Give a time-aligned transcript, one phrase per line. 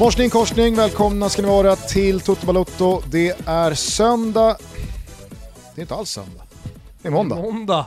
[0.00, 3.02] Morsning korsning, välkomna ska ni vara till Toto Balotto.
[3.10, 4.56] Det är söndag.
[5.74, 6.42] Det är inte alls söndag.
[7.02, 7.36] Det är måndag.
[7.36, 7.86] Måndag.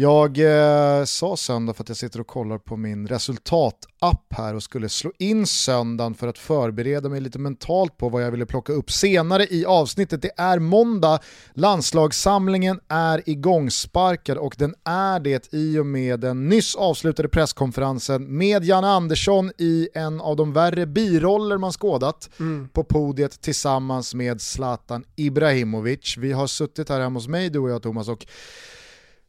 [0.00, 4.62] Jag eh, sa söndag för att jag sitter och kollar på min resultatapp här och
[4.62, 8.72] skulle slå in söndagen för att förbereda mig lite mentalt på vad jag ville plocka
[8.72, 10.22] upp senare i avsnittet.
[10.22, 11.18] Det är måndag,
[11.54, 18.64] landslagssamlingen är igångsparkad och den är det i och med den nyss avslutade presskonferensen med
[18.64, 22.68] Janne Andersson i en av de värre biroller man skådat mm.
[22.68, 26.16] på podiet tillsammans med Zlatan Ibrahimovic.
[26.18, 28.26] Vi har suttit här hemma hos mig, du och jag Thomas, och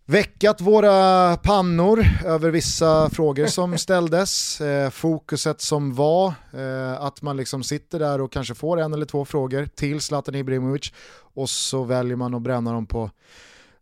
[0.09, 4.61] väckat våra pannor över vissa frågor som ställdes.
[4.61, 9.05] Eh, fokuset som var eh, att man liksom sitter där och kanske får en eller
[9.05, 10.93] två frågor till Zlatan Ibrahimovic
[11.33, 13.11] och så väljer man att bränna dem på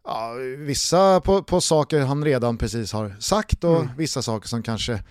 [0.05, 3.89] ja, vissa på, på, saker han redan precis har sagt och mm.
[3.98, 5.03] vissa saker som kanske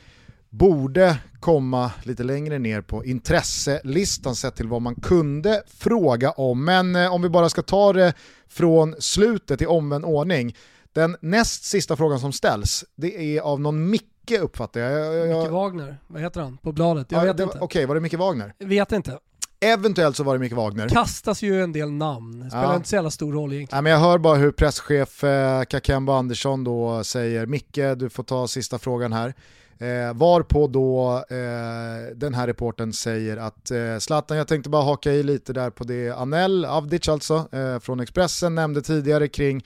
[0.51, 6.65] borde komma lite längre ner på intresselistan sett till vad man kunde fråga om.
[6.65, 8.15] Men eh, om vi bara ska ta det
[8.49, 10.55] från slutet i omvänd ordning
[10.97, 14.93] den näst sista frågan som ställs, det är av någon Micke uppfattar jag.
[14.93, 15.43] jag, jag...
[15.43, 16.57] Micke Wagner, vad heter han?
[16.57, 17.07] På bladet?
[17.11, 17.59] Jag ja, vet inte.
[17.59, 18.55] Okej, okay, var det Micke Wagner?
[18.59, 19.19] Vet inte.
[19.61, 20.89] Eventuellt så var det Micke Wagner.
[20.89, 22.77] kastas ju en del namn, det spelar ja.
[22.77, 23.79] inte så jävla stor roll egentligen.
[23.79, 28.23] Ja, men jag hör bara hur presschef eh, Kakemba Andersson då säger Micke, du får
[28.23, 29.35] ta sista frågan här.
[29.79, 35.13] Eh, varpå då eh, den här reporten säger att eh, Zlatan, jag tänkte bara haka
[35.13, 39.65] i lite där på det Anel Avdic alltså, eh, från Expressen nämnde tidigare kring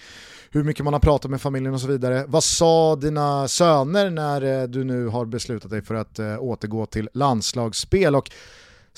[0.50, 2.24] hur mycket man har pratat med familjen och så vidare.
[2.28, 6.86] Vad sa dina söner när eh, du nu har beslutat dig för att eh, återgå
[6.86, 8.16] till landslagsspel?
[8.16, 8.30] Och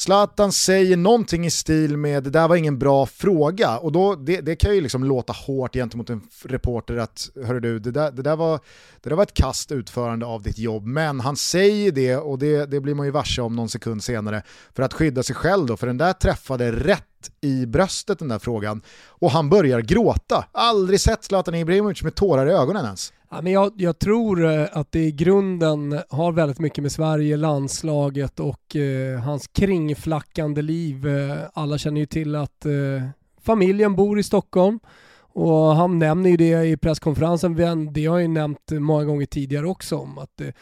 [0.03, 4.41] Zlatan säger någonting i stil med det där var ingen bra fråga och då, det,
[4.41, 8.23] det kan ju liksom låta hårt gentemot en reporter att hörru du, det där, det,
[8.23, 8.61] där var,
[9.01, 12.67] det där var ett kast utförande av ditt jobb men han säger det och det,
[12.67, 14.43] det blir man ju varse om någon sekund senare
[14.75, 18.39] för att skydda sig själv då för den där träffade rätt i bröstet den där
[18.39, 20.45] frågan och han börjar gråta.
[20.53, 23.13] Aldrig sett Zlatan Ibrahimovic med tårar i ögonen ens.
[23.35, 27.37] Ja, men jag, jag, tror eh, att det i grunden har väldigt mycket med Sverige,
[27.37, 31.07] landslaget och eh, hans kringflackande liv.
[31.07, 32.73] Eh, alla känner ju till att eh,
[33.43, 34.81] familjen bor i Stockholm
[35.35, 37.55] och han nämner ju det i presskonferensen,
[37.93, 40.53] det har jag ju nämnt många gånger tidigare också om att det,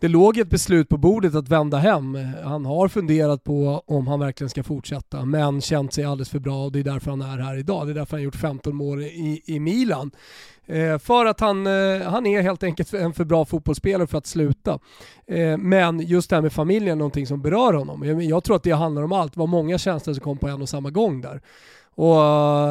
[0.00, 2.18] det låg ett beslut på bordet att vända hem.
[2.44, 6.64] Han har funderat på om han verkligen ska fortsätta men känt sig alldeles för bra
[6.64, 7.86] och det är därför han är här idag.
[7.86, 10.10] Det är därför han har gjort 15 mål i, i Milan.
[10.66, 14.26] Eh, för att han, eh, han är helt enkelt en för bra fotbollsspelare för att
[14.26, 14.78] sluta.
[15.26, 18.02] Eh, men just det här med familjen är någonting som berör honom.
[18.02, 19.34] Jag, jag tror att det handlar om allt.
[19.34, 21.40] Det var många känslor som kom på en och samma gång där.
[21.94, 22.24] Och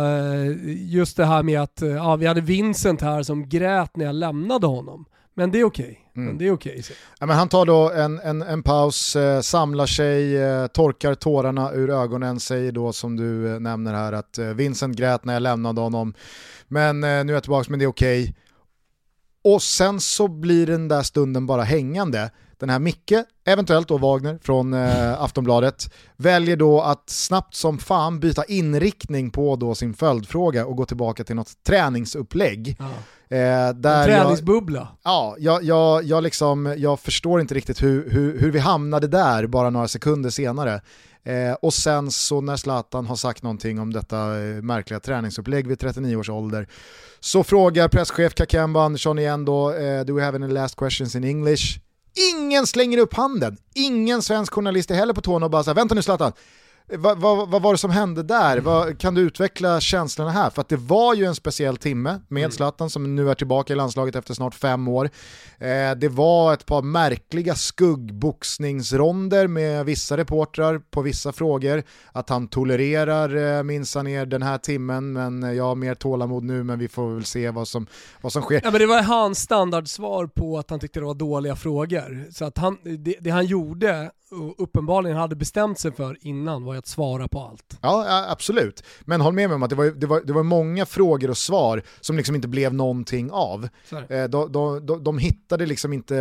[0.08, 4.06] eh, just det här med att eh, ja, vi hade Vincent här som grät när
[4.06, 5.06] jag lämnade honom.
[5.34, 5.86] Men det är okej.
[5.86, 6.24] Okay.
[6.24, 6.38] Mm.
[6.38, 6.80] det är okej.
[6.80, 11.72] Okay, ja, han tar då en, en, en paus, eh, samlar sig, eh, torkar tårarna
[11.72, 15.42] ur ögonen, säger då som du eh, nämner här att eh, Vincent grät när jag
[15.42, 16.14] lämnade honom.
[16.68, 18.24] Men nu är jag tillbaka, men det är okej.
[18.24, 18.34] Okay.
[19.44, 22.32] Och sen så blir den där stunden bara hängande.
[22.64, 23.14] Den här Micke,
[23.46, 29.56] eventuellt då Wagner från eh, Aftonbladet, väljer då att snabbt som fan byta inriktning på
[29.56, 32.78] då sin följdfråga och gå tillbaka till något träningsupplägg.
[32.80, 32.86] Ja.
[33.38, 34.88] Eh, där en träningsbubbla.
[35.04, 39.08] Jag, ja, jag, jag, jag, liksom, jag förstår inte riktigt hur, hur, hur vi hamnade
[39.08, 40.82] där bara några sekunder senare.
[41.24, 45.80] Eh, och sen så när Zlatan har sagt någonting om detta eh, märkliga träningsupplägg vid
[45.80, 46.68] 39 års ålder
[47.20, 51.24] så frågar presschef Kakemba Andersson igen då, eh, do we have any last questions in
[51.24, 51.80] English?
[52.16, 55.96] Ingen slänger upp handen, ingen svensk journalist är heller på tårna och bara säger vänta
[55.96, 56.32] nu Zlatan,
[56.88, 58.58] vad, vad, vad, var det som hände där?
[58.58, 60.50] Vad, kan du utveckla känslorna här?
[60.50, 62.52] För att det var ju en speciell timme med mm.
[62.52, 65.10] Zlatan som nu är tillbaka i landslaget efter snart fem år.
[65.58, 71.84] Eh, det var ett par märkliga skuggboxningsronder med vissa reportrar på vissa frågor.
[72.12, 76.64] Att han tolererar eh, minsann ner den här timmen men jag har mer tålamod nu
[76.64, 77.88] men vi får väl se vad som,
[78.22, 78.62] vad som sker.
[78.64, 82.32] Ja, men det var hans standardsvar på att han tyckte det var dåliga frågor.
[82.32, 84.12] Så att han, det, det han gjorde
[84.58, 87.78] uppenbarligen hade bestämt sig för innan var att svara på allt.
[87.82, 88.84] Ja, absolut.
[89.02, 91.38] Men håll med mig om att det var, det var, det var många frågor och
[91.38, 93.68] svar som liksom inte blev någonting av.
[94.10, 96.16] Eh, de, de, de, de hittade liksom inte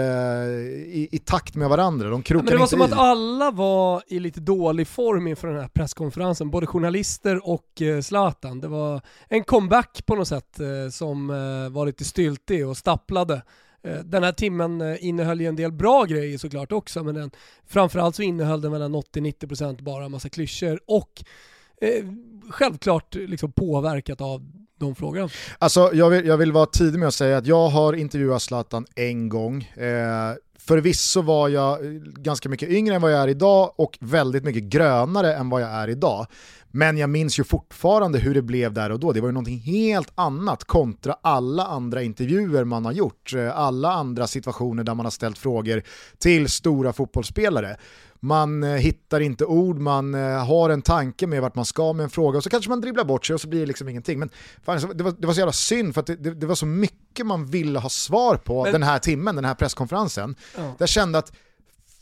[0.87, 2.85] i, i, takt med varandra, de krokade ja, Det var som i.
[2.85, 8.01] att alla var i lite dålig form inför den här presskonferensen, både journalister och eh,
[8.01, 8.61] Zlatan.
[8.61, 13.43] Det var en comeback på något sätt eh, som eh, var lite styltig och stapplade.
[13.83, 17.31] Eh, den här timmen eh, innehöll ju en del bra grejer såklart också, men den,
[17.67, 21.25] framförallt så innehöll den mellan 80-90% bara massa klyschor och
[21.81, 22.05] eh,
[22.51, 25.29] självklart liksom påverkat av de frågorna.
[25.59, 28.87] Alltså jag vill, jag vill vara tidig med att säga att jag har intervjuat Zlatan
[28.95, 29.63] en gång.
[29.63, 30.35] Eh,
[30.67, 34.63] Förvisso var jag eh, ganska mycket yngre än vad jag är idag och väldigt mycket
[34.63, 36.27] grönare än vad jag är idag.
[36.71, 39.13] Men jag minns ju fortfarande hur det blev där och då.
[39.13, 43.35] Det var ju någonting helt annat kontra alla andra intervjuer man har gjort.
[43.35, 45.83] Eh, alla andra situationer där man har ställt frågor
[46.19, 47.77] till stora fotbollsspelare
[48.25, 52.05] man eh, hittar inte ord, man eh, har en tanke med vart man ska med
[52.05, 54.19] en fråga och så kanske man dribblar bort sig och så blir det liksom ingenting.
[54.19, 54.31] Men
[54.63, 56.67] fan, det, var, det var så jävla synd för att det, det, det, var så
[56.67, 58.73] mycket man ville ha svar på Men...
[58.73, 60.35] den här timmen, den här presskonferensen.
[60.57, 60.75] Ja.
[60.79, 61.33] Jag kände att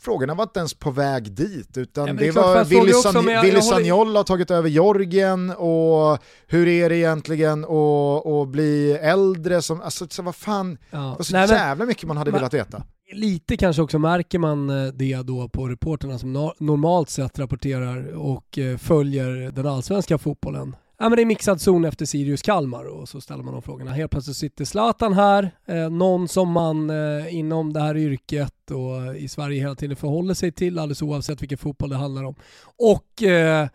[0.01, 3.61] frågorna var inte ens på väg dit, utan ja, det, det var Willy, San Willy
[3.61, 10.07] Sagnol har tagit över Jorgen och hur är det egentligen att bli äldre som, alltså
[10.09, 10.97] så vad fan, ja.
[10.97, 12.83] det var så Nej, jävla mycket man hade men, velat veta
[13.13, 18.57] lite kanske också märker man eh, det då på reporterna som normalt sett rapporterar och
[18.57, 20.75] eh, följer den allsvenska fotbollen.
[21.01, 23.91] Ja, men det är mixad zon efter Sirius Kalmar och så ställer man de frågorna.
[23.91, 29.15] Helt plötsligt sitter Zlatan här, eh, någon som man eh, inom det här yrket och
[29.15, 32.35] i Sverige hela tiden förhåller sig till alldeles oavsett vilken fotboll det handlar om.
[32.77, 33.67] Och eh,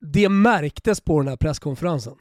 [0.00, 2.14] det märktes på den här presskonferensen.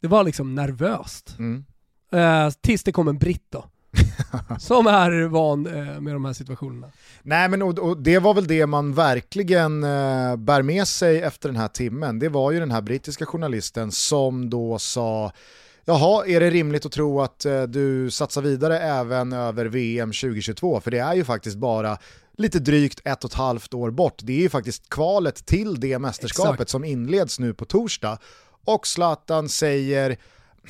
[0.00, 1.36] Det var liksom nervöst.
[1.38, 1.64] Mm.
[2.12, 3.64] Eh, tills det kom en britt då
[4.58, 6.92] som är van eh, med de här situationerna.
[7.22, 11.48] Nej men och, och det var väl det man verkligen eh, bär med sig efter
[11.48, 12.18] den här timmen.
[12.18, 15.32] Det var ju den här brittiska journalisten som då sa
[15.84, 20.80] Jaha, är det rimligt att tro att eh, du satsar vidare även över VM 2022?
[20.80, 21.98] För det är ju faktiskt bara
[22.36, 24.18] lite drygt ett och ett halvt år bort.
[24.22, 26.70] Det är ju faktiskt kvalet till det mästerskapet Exakt.
[26.70, 28.18] som inleds nu på torsdag.
[28.64, 30.16] Och Zlatan säger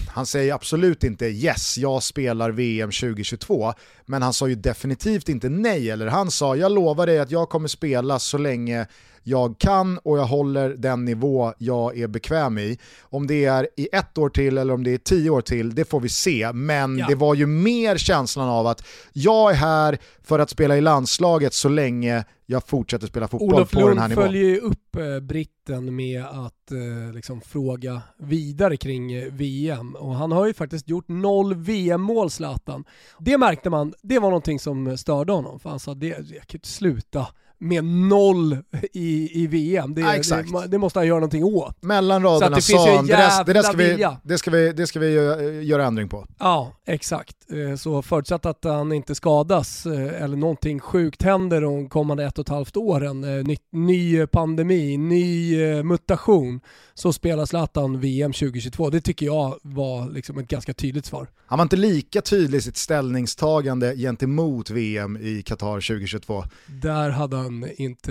[0.08, 3.72] han säger absolut inte yes, jag spelar VM 2022,
[4.06, 7.48] men han sa ju definitivt inte nej, eller han sa jag lovar dig att jag
[7.48, 8.86] kommer spela så länge
[9.22, 12.78] jag kan och jag håller den nivå jag är bekväm i.
[13.02, 15.84] Om det är i ett år till eller om det är tio år till, det
[15.84, 16.52] får vi se.
[16.52, 17.06] Men ja.
[17.08, 21.54] det var ju mer känslan av att jag är här för att spela i landslaget
[21.54, 24.22] så länge jag fortsätter spela fotboll Olof på den här nivån.
[24.22, 29.94] Olof följer ju upp eh, britten med att eh, liksom fråga vidare kring eh, VM
[29.94, 32.84] och han har ju faktiskt gjort noll VM-mål Zlatan.
[33.18, 36.58] Det märkte man, det var någonting som störde honom för han sa det, jag kan
[36.58, 37.26] inte sluta
[37.58, 38.58] med noll
[38.92, 39.94] i, i VM.
[39.94, 41.82] Det, ja, det, det, måste han göra någonting åt.
[41.82, 45.12] Mellan raderna sa han, det, det, ska vi, det, ska vi, det ska vi
[45.62, 46.26] göra ändring på.
[46.38, 47.36] Ja, exakt.
[47.52, 52.38] Eh, så förutsatt att han inte skadas eh, eller någonting sjukt händer de kommande ett
[52.38, 56.60] och ett halvt åren, eh, ny, ny pandemi, ny mutation,
[56.98, 58.90] så spelar Zlatan VM 2022.
[58.90, 61.28] Det tycker jag var liksom ett ganska tydligt svar.
[61.46, 66.44] Han var inte lika tydlig i sitt ställningstagande gentemot VM i Qatar 2022.
[66.66, 68.10] Där hade han inte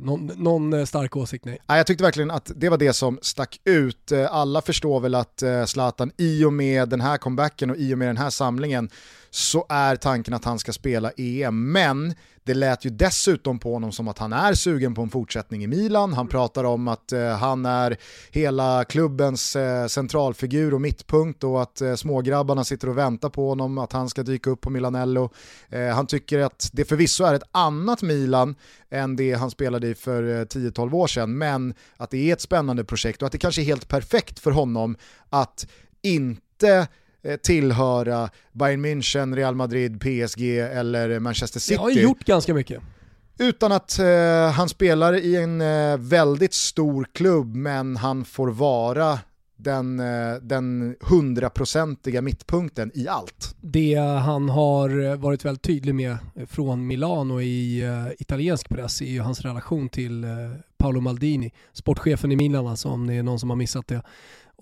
[0.00, 1.58] någon, någon stark åsikt, nej.
[1.66, 4.12] Jag tyckte verkligen att det var det som stack ut.
[4.30, 8.08] Alla förstår väl att Zlatan i och med den här comebacken och i och med
[8.08, 8.90] den här samlingen
[9.30, 11.72] så är tanken att han ska spela EM.
[11.72, 15.64] Men det lät ju dessutom på honom som att han är sugen på en fortsättning
[15.64, 16.12] i Milan.
[16.12, 17.96] Han pratar om att eh, han är
[18.30, 23.78] hela klubbens eh, centralfigur och mittpunkt och att eh, smågrabbarna sitter och väntar på honom,
[23.78, 25.30] att han ska dyka upp på Milanello.
[25.68, 28.54] Eh, han tycker att det förvisso är ett annat Milan
[28.90, 32.40] än det han spelade i för eh, 10-12 år sedan, men att det är ett
[32.40, 34.96] spännande projekt och att det kanske är helt perfekt för honom
[35.30, 35.66] att
[36.02, 36.88] inte
[37.42, 41.74] tillhöra Bayern München, Real Madrid, PSG eller Manchester City.
[41.74, 42.82] Jag har gjort ganska mycket.
[43.38, 49.18] Utan att eh, han spelar i en eh, väldigt stor klubb men han får vara
[49.56, 53.56] den, eh, den hundraprocentiga mittpunkten i allt.
[53.60, 59.20] Det han har varit väldigt tydlig med från Milano i uh, italiensk press är ju
[59.20, 60.30] hans relation till uh,
[60.78, 64.02] Paolo Maldini, sportchefen i Milan alltså om det är någon som har missat det.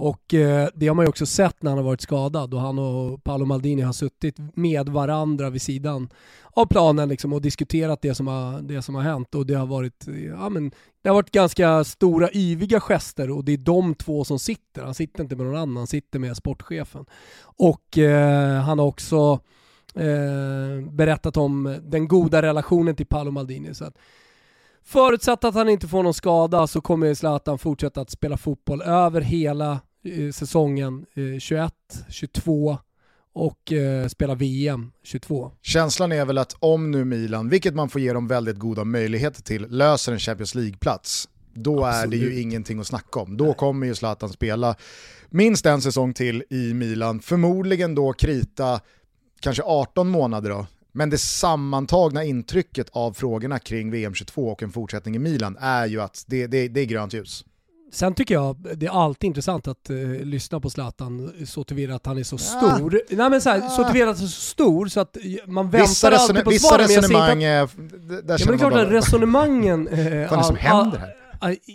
[0.01, 2.79] Och eh, det har man ju också sett när han har varit skadad och han
[2.79, 6.09] och Paolo Maldini har suttit med varandra vid sidan
[6.51, 9.67] av planen liksom och diskuterat det som har, det som har hänt och det har
[9.67, 10.07] varit,
[10.39, 10.71] ja, men,
[11.03, 14.83] det har varit ganska stora yviga gester och det är de två som sitter.
[14.83, 17.05] Han sitter inte med någon annan, han sitter med sportchefen.
[17.43, 19.41] Och eh, han har också
[19.95, 23.75] eh, berättat om den goda relationen till Paolo Maldini.
[23.75, 23.95] Så att,
[24.83, 29.21] Förutsatt att han inte får någon skada så kommer Zlatan fortsätta att spela fotboll över
[29.21, 29.81] hela
[30.33, 31.07] säsongen
[31.41, 32.79] 21, eh, 22
[33.33, 35.53] och eh, spela VM 22.
[35.63, 39.43] Känslan är väl att om nu Milan, vilket man får ge dem väldigt goda möjligheter
[39.43, 42.23] till, löser en Champions League-plats, då Absolut.
[42.23, 43.37] är det ju ingenting att snacka om.
[43.37, 43.55] Då Nej.
[43.55, 44.77] kommer ju Zlatan spela
[45.29, 48.81] minst en säsong till i Milan, förmodligen då krita
[49.41, 54.73] kanske 18 månader då, men det sammantagna intrycket av frågorna kring VM 22 och en
[54.73, 57.45] fortsättning i Milan är ju att det, det, det är grönt ljus.
[57.93, 62.07] Sen tycker jag det är alltid intressant att uh, lyssna på Zlatan så tillvida att
[62.07, 62.95] han är så stor.
[62.95, 63.17] Ja.
[63.17, 65.17] Nej men så, här, så tillvida att han är så stor så att
[65.47, 66.89] man väntar vissa alltid på svaren.
[66.89, 67.77] Vissa resonemang, att,
[68.27, 69.89] där ja, men det är klart att resonemangen...
[69.89, 69.97] Uh,
[70.31, 71.17] Vad är det som händer här?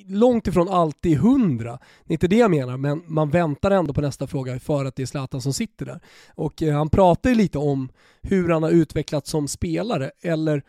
[0.07, 1.79] långt ifrån alltid hundra.
[2.05, 4.95] Det är inte det jag menar, men man väntar ändå på nästa fråga för att
[4.95, 5.99] det är Zlatan som sitter där.
[6.35, 7.89] Och eh, han pratar ju lite om
[8.21, 10.63] hur han har utvecklats som spelare, eller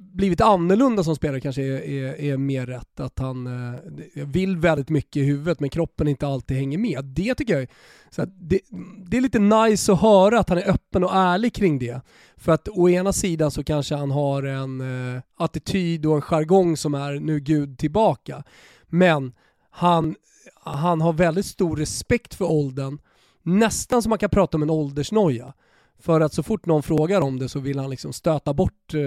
[0.00, 3.00] blivit annorlunda som spelare kanske är, är, är mer rätt.
[3.00, 7.04] Att han eh, vill väldigt mycket i huvudet men kroppen inte alltid hänger med.
[7.04, 7.68] Det tycker jag
[8.10, 8.60] så det,
[9.06, 12.00] det, är lite nice att höra att han är öppen och ärlig kring det.
[12.36, 16.76] För att å ena sidan så kanske han har en eh, attityd och en jargong
[16.76, 18.42] som är nu Gud tillbaka.
[18.86, 19.32] Men
[19.70, 20.14] han,
[20.54, 22.98] han har väldigt stor respekt för åldern.
[23.42, 25.52] Nästan som man kan prata om en åldersnoja.
[26.00, 29.00] För att så fort någon frågar om det så vill han liksom stöta bort eh,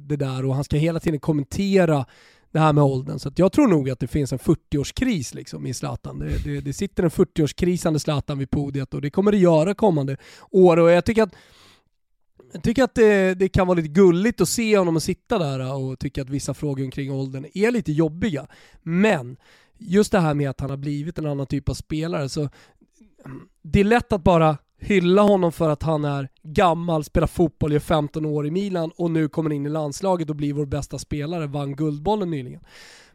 [0.00, 2.06] det där och han ska hela tiden kommentera
[2.52, 3.18] det här med åldern.
[3.18, 6.18] Så jag tror nog att det finns en 40-årskris liksom i Zlatan.
[6.18, 10.16] Det, det, det sitter en 40-årskrisande Zlatan vid podiet och det kommer det göra kommande
[10.50, 10.76] år.
[10.76, 11.34] Och jag tycker att
[12.52, 15.98] jag tycker att det, det, kan vara lite gulligt att se honom sitta där och
[15.98, 18.46] tycka att vissa frågor kring åldern är lite jobbiga.
[18.82, 19.36] Men
[19.78, 22.48] just det här med att han har blivit en annan typ av spelare, så
[23.62, 27.80] det är lätt att bara hylla honom för att han är gammal, spelar fotboll, gör
[27.80, 31.46] 15 år i Milan och nu kommer in i landslaget och blir vår bästa spelare,
[31.46, 32.60] vann Guldbollen nyligen.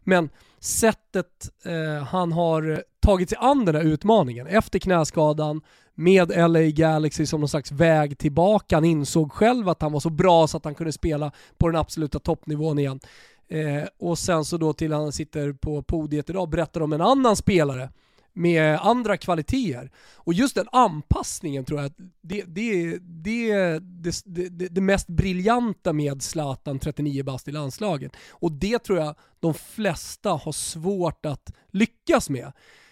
[0.03, 0.29] Men
[0.59, 5.61] sättet eh, han har tagit sig an den här utmaningen efter knäskadan
[5.95, 8.75] med LA Galaxy som någon slags väg tillbaka.
[8.75, 11.75] Han insåg själv att han var så bra så att han kunde spela på den
[11.75, 12.99] absoluta toppnivån igen.
[13.47, 17.35] Eh, och sen så då till han sitter på podiet idag berättar om en annan
[17.35, 17.89] spelare
[18.35, 19.91] med andra kvaliteter.
[20.15, 26.21] Och just den anpassningen tror jag det, det, det, det, det, det mest briljanta med
[26.21, 28.11] Zlatan 39 bast i landslaget.
[28.29, 32.51] Och det tror jag de flesta har svårt att lyckas med.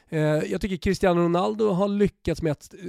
[0.10, 2.80] Eh, jag tycker Cristiano Ronaldo har lyckats med att eh,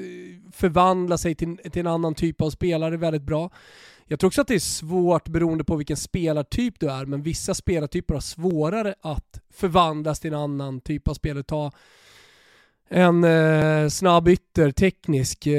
[0.52, 3.50] förvandla sig till, till en annan typ av spelare väldigt bra.
[4.06, 7.54] Jag tror också att det är svårt beroende på vilken spelartyp du är, men vissa
[7.54, 11.42] spelartyper har svårare att förvandlas till en annan typ av spelare.
[11.42, 11.73] Ta
[12.90, 15.46] en eh, snabb ytter, teknisk.
[15.46, 15.54] Eh,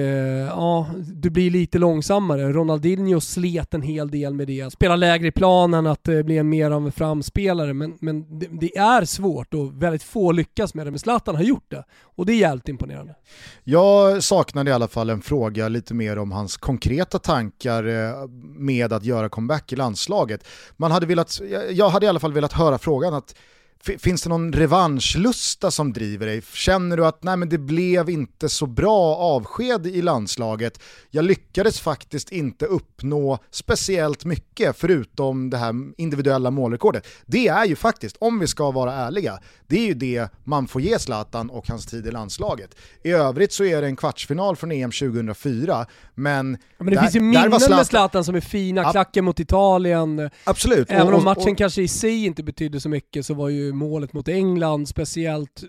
[0.48, 2.54] ja, du blir lite långsammare.
[2.54, 4.74] Ronaldinho slet en hel del med det.
[4.74, 7.74] Spela lägre i planen, att eh, bli mer av en framspelare.
[7.74, 10.92] Men, men det, det, är svårt och väldigt få lyckas med det.
[10.92, 13.16] Men Zlatan har gjort det och det är jävligt imponerande.
[13.64, 18.28] Jag saknade i alla fall en fråga lite mer om hans konkreta tankar eh,
[18.58, 20.48] med att göra comeback i landslaget.
[20.78, 21.42] Man hade velat,
[21.72, 23.36] jag hade i alla fall velat höra frågan att
[23.84, 26.42] Finns det någon revanschlusta som driver dig?
[26.54, 30.80] Känner du att nej, men det blev inte så bra avsked i landslaget?
[31.12, 37.08] Jag lyckades faktiskt inte uppnå speciellt mycket förutom det här individuella målrekordet.
[37.26, 40.82] Det är ju faktiskt, om vi ska vara ärliga, det är ju det man får
[40.82, 42.76] ge Zlatan och hans tid i landslaget.
[43.04, 46.58] I övrigt så är det en kvartsfinal från EM 2004, men...
[46.78, 47.78] Men det där, finns ju minnen Zlatan...
[47.78, 50.30] med Zlatan som är fina, klacken mot Italien.
[50.44, 50.92] Absolut.
[50.92, 53.65] Även om matchen och, och, kanske i sig inte betydde så mycket så var ju
[53.74, 55.64] målet mot England speciellt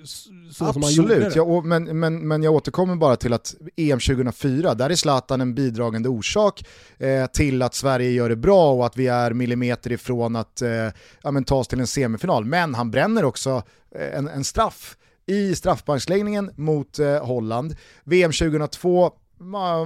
[0.51, 1.37] så Absolut, som han gjorde det.
[1.37, 5.55] Ja, men, men, men jag återkommer bara till att EM 2004, där är Zlatan en
[5.55, 6.65] bidragande orsak
[6.99, 10.71] eh, till att Sverige gör det bra och att vi är millimeter ifrån att eh,
[11.23, 12.45] ja, men, ta oss till en semifinal.
[12.45, 13.63] Men han bränner också
[13.95, 17.77] eh, en, en straff i straffbanksläggningen mot eh, Holland.
[18.05, 19.11] VM 2002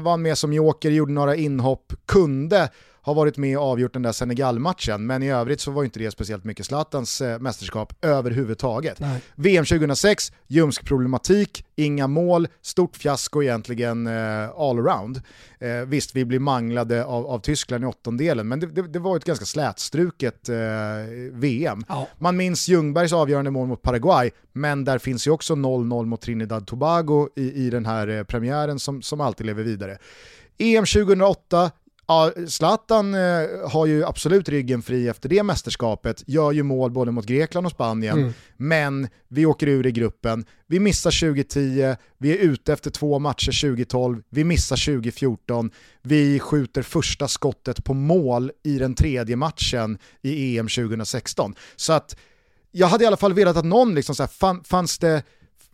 [0.02, 2.68] vann med som joker, gjorde några inhopp, kunde
[3.02, 6.10] har varit med och avgjort den där Senegal-matchen, men i övrigt så var inte det
[6.10, 9.00] speciellt mycket Zlatans eh, mästerskap överhuvudtaget.
[9.00, 9.20] Nej.
[9.34, 15.22] VM 2006, ljumsk problematik, inga mål, stort fiasko egentligen eh, all around.
[15.58, 19.16] Eh, visst, vi blir manglade av, av Tyskland i åttondelen, men det, det, det var
[19.16, 20.56] ett ganska slätstruket eh,
[21.32, 21.84] VM.
[21.88, 22.06] Ja.
[22.18, 26.66] Man minns Ljungbergs avgörande mål mot Paraguay, men där finns ju också 0-0 mot Trinidad
[26.66, 29.98] Tobago i, i den här eh, premiären som, som alltid lever vidare.
[30.58, 31.70] EM 2008,
[32.10, 37.10] Ja, Zlatan eh, har ju absolut ryggen fri efter det mästerskapet, gör ju mål både
[37.10, 38.32] mot Grekland och Spanien, mm.
[38.56, 40.44] men vi åker ur i gruppen.
[40.66, 45.70] Vi missar 2010, vi är ute efter två matcher 2012, vi missar 2014,
[46.02, 51.54] vi skjuter första skottet på mål i den tredje matchen i EM 2016.
[51.76, 52.16] Så att
[52.70, 55.22] jag hade i alla fall velat att någon, liksom så här, fanns det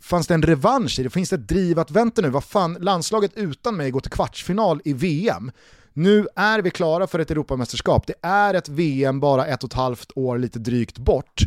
[0.01, 1.11] fanns det en revansch i det?
[1.11, 2.31] Finns det ett driv att vänta nu?
[2.31, 5.51] Vad fan, landslaget utan mig går till kvartsfinal i VM.
[5.99, 8.07] Nu är vi klara för ett Europamästerskap.
[8.07, 11.43] Det är ett VM bara ett och ett halvt år lite drygt bort.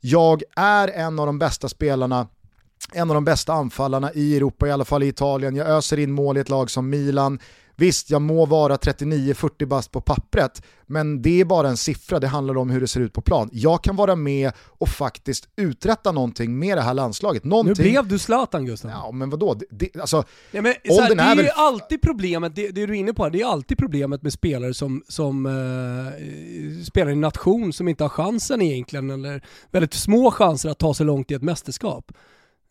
[0.00, 2.26] Jag är en av de bästa spelarna
[2.92, 5.56] en av de bästa anfallarna i Europa, i alla fall i Italien.
[5.56, 7.38] Jag öser in mål i ett lag som Milan.
[7.76, 12.26] Visst, jag må vara 39-40 bast på pappret, men det är bara en siffra, det
[12.26, 13.50] handlar om hur det ser ut på plan.
[13.52, 17.44] Jag kan vara med och faktiskt uträtta någonting med det här landslaget.
[17.44, 17.84] Någonting...
[17.84, 18.90] Nu blev du Zlatan Gustav.
[18.90, 19.56] Ja, men vadå?
[19.70, 21.44] Det, alltså, ja, men, här, det är, väl...
[21.44, 24.74] ju alltid problemet, det, det, du är inne på, det är alltid problemet med spelare
[24.74, 30.30] som, som uh, spelar i en nation som inte har chansen egentligen, eller väldigt små
[30.30, 32.12] chanser att ta sig långt i ett mästerskap.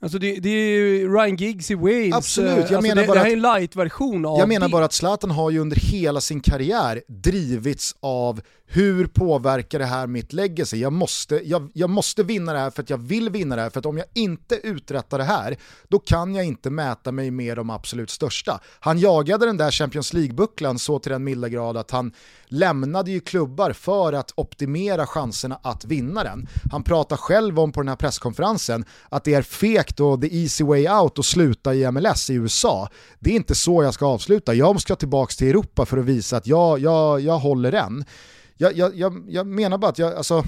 [0.02, 2.14] Alltså det, det är Ryan Giggs i Wales.
[2.14, 4.86] Absolut, jag alltså menar det, bara det här är en light-version av Jag menar bara
[4.86, 8.42] att Zlatan har ju under hela sin karriär drivits av
[8.74, 10.78] hur påverkar det här mitt legacy?
[10.78, 13.70] Jag måste, jag, jag måste vinna det här för att jag vill vinna det här,
[13.70, 17.58] för att om jag inte uträttar det här, då kan jag inte mäta mig med
[17.58, 18.60] de absolut största.
[18.80, 22.12] Han jagade den där Champions League-bucklan så till den milda grad att han
[22.46, 26.48] lämnade ju klubbar för att optimera chanserna att vinna den.
[26.72, 30.64] Han pratar själv om på den här presskonferensen att det är fekt och the easy
[30.64, 32.90] way out att sluta i MLS i USA.
[33.20, 36.38] Det är inte så jag ska avsluta, jag ska tillbaka till Europa för att visa
[36.38, 38.06] att jag, jag, jag håller den
[38.62, 40.44] jag, jag, jag, jag menar bara att jag, alltså,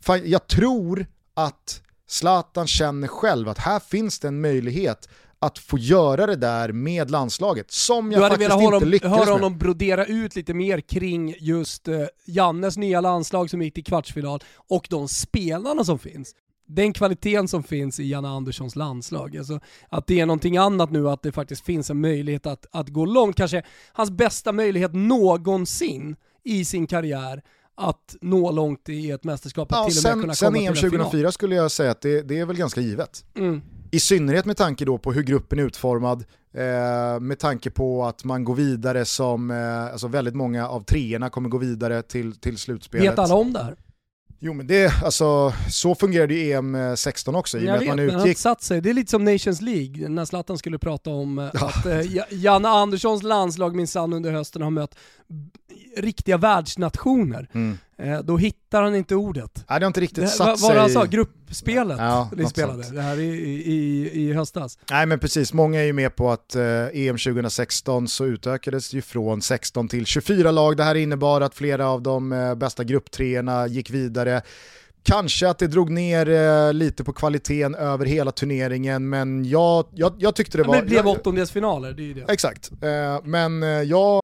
[0.00, 5.08] fan, jag tror att Zlatan känner själv att här finns det en möjlighet
[5.38, 9.10] att få göra det där med landslaget, som jag faktiskt inte honom, lyckades med.
[9.10, 13.50] Du hade velat höra honom brodera ut lite mer kring just uh, Jannes nya landslag
[13.50, 16.34] som gick till kvartsfinal och de spelarna som finns.
[16.66, 19.36] Den kvaliteten som finns i Janne Anderssons landslag.
[19.36, 22.88] Alltså, att det är någonting annat nu, att det faktiskt finns en möjlighet att, att
[22.88, 23.36] gå långt.
[23.36, 27.42] Kanske hans bästa möjlighet någonsin i sin karriär
[27.76, 30.74] att nå långt i ett mästerskap, ja, till och med sen, kunna sen komma EM
[30.74, 31.32] till en 2004 final.
[31.32, 33.24] skulle jag säga att det, det är väl ganska givet.
[33.36, 33.62] Mm.
[33.90, 36.24] I synnerhet med tanke då på hur gruppen är utformad,
[36.54, 41.30] eh, med tanke på att man går vidare som, eh, alltså väldigt många av treorna
[41.30, 43.12] kommer gå vidare till, till slutspelet.
[43.12, 43.76] Vet alla om det här?
[44.38, 47.58] Jo men det, alltså, så fungerade ju EM 16 också.
[47.58, 48.38] I jag vet, att man utgick...
[48.38, 48.80] satt sig.
[48.80, 51.66] Det är lite som Nations League, när Zlatan skulle prata om eh, ja.
[51.68, 52.00] att eh,
[52.30, 54.94] Janne Anderssons landslag minsann under hösten har mött
[55.96, 57.48] riktiga världsnationer.
[57.52, 57.78] Mm.
[57.98, 59.64] Eh, då hittar han inte ordet.
[59.68, 60.68] Nej det har inte riktigt det, satt vad, sig.
[60.68, 62.96] Vad han sa, gruppspelet ja, ni spelade, sånt.
[62.96, 63.28] det här i,
[63.72, 64.78] i, i höstas.
[64.90, 69.02] Nej men precis, många är ju med på att eh, EM 2016 så utökades ju
[69.02, 70.76] från 16 till 24 lag.
[70.76, 74.42] Det här innebar att flera av de eh, bästa grupptreorna gick vidare.
[75.02, 80.14] Kanske att det drog ner eh, lite på kvaliteten över hela turneringen, men jag, jag,
[80.18, 80.74] jag tyckte det var...
[80.74, 82.32] Men det blev åttondelsfinaler, det är ju det.
[82.32, 84.23] Exakt, eh, men jag...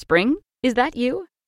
[0.00, 0.36] Spring?
[0.62, 1.26] Is that you?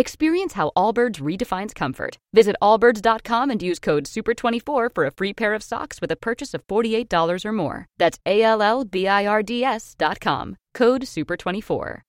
[0.00, 2.18] Experience how Allbirds redefines comfort.
[2.32, 6.54] Visit allbirds.com and use code SUPER24 for a free pair of socks with a purchase
[6.54, 7.86] of $48 or more.
[7.98, 10.56] That's A L L B I R D S.com.
[10.78, 12.00] Code SUPER24.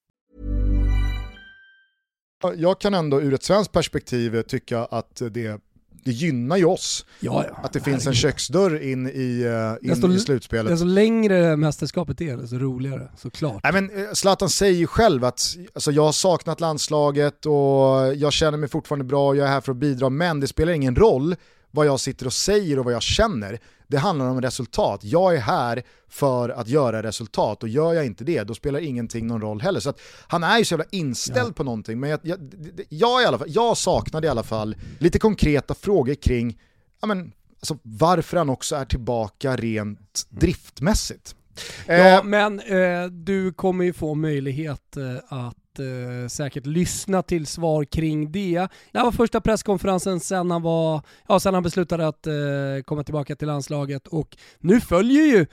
[2.55, 5.61] Jag kan ändå ur ett svenskt perspektiv tycka att det,
[6.03, 7.05] det gynnar ju oss.
[7.19, 7.59] Ja, ja.
[7.63, 10.71] Att det finns en köksdörr in i, uh, in desto, i slutspelet.
[10.71, 13.63] Desto längre mästerskapet är, desto roligare såklart.
[13.63, 18.33] Nej, men eh, Zlatan säger ju själv att alltså, jag har saknat landslaget och jag
[18.33, 20.95] känner mig fortfarande bra och jag är här för att bidra, men det spelar ingen
[20.95, 21.35] roll
[21.71, 23.59] vad jag sitter och säger och vad jag känner.
[23.87, 25.03] Det handlar om resultat.
[25.03, 29.27] Jag är här för att göra resultat och gör jag inte det, då spelar ingenting
[29.27, 29.79] någon roll heller.
[29.79, 31.53] Så att han är ju så jävla inställd ja.
[31.53, 32.39] på någonting, men jag, jag,
[32.89, 36.59] jag, i alla fall, jag saknade i alla fall lite konkreta frågor kring
[37.01, 41.35] ja, men, alltså, varför han också är tillbaka rent driftmässigt.
[41.85, 45.15] Ja, eh, men eh, du kommer ju få möjlighet eh,
[45.47, 48.67] att eh, säkert lyssna till svar kring det.
[48.91, 52.33] Det här var första presskonferensen sen han, var, ja, sen han beslutade att eh,
[52.85, 55.45] komma tillbaka till landslaget och nu följer ju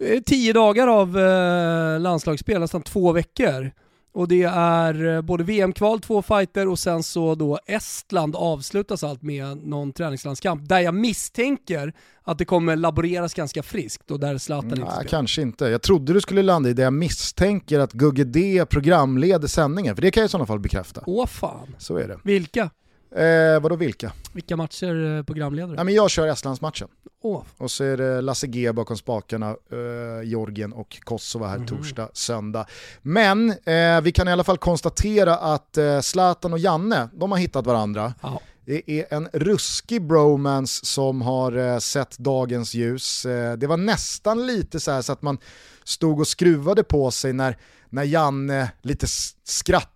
[0.00, 3.70] eh, tio dagar av eh, landslagsspel, nästan två veckor.
[4.14, 9.22] Och det är eh, både VM-kval, två fighter och sen så då Estland avslutas allt
[9.22, 14.70] med någon träningslandskamp där jag misstänker att det kommer laboreras ganska friskt och där Zlatan
[14.70, 15.04] inte spelar.
[15.04, 15.64] Kanske inte.
[15.64, 20.02] Jag trodde du skulle landa i det jag misstänker att Gugge D programleder sändningen, för
[20.02, 21.02] det kan jag i sådana fall bekräfta.
[21.06, 21.74] Åh fan.
[21.78, 22.18] Så är det.
[22.24, 22.70] Vilka?
[23.16, 24.12] Eh, vadå vilka?
[24.32, 25.74] Vilka matcher eh, programledare?
[25.76, 26.88] Ja, men jag kör Estlandsmatchen.
[27.22, 27.42] Åh.
[27.58, 31.66] Och så är det Lasse G bakom spakarna, eh, Georgien och Kosovo här Mhm.
[31.66, 32.66] torsdag, söndag.
[33.02, 37.38] Men eh, vi kan i alla fall konstatera att eh, Zlatan och Janne, de har
[37.38, 38.14] hittat varandra.
[38.22, 38.40] Ja.
[38.66, 43.26] Det är en ruskig bromance som har eh, sett dagens ljus.
[43.26, 45.38] Eh, det var nästan lite så här så att man
[45.84, 47.56] stod och skruvade på sig när,
[47.90, 49.34] när Janne lite s-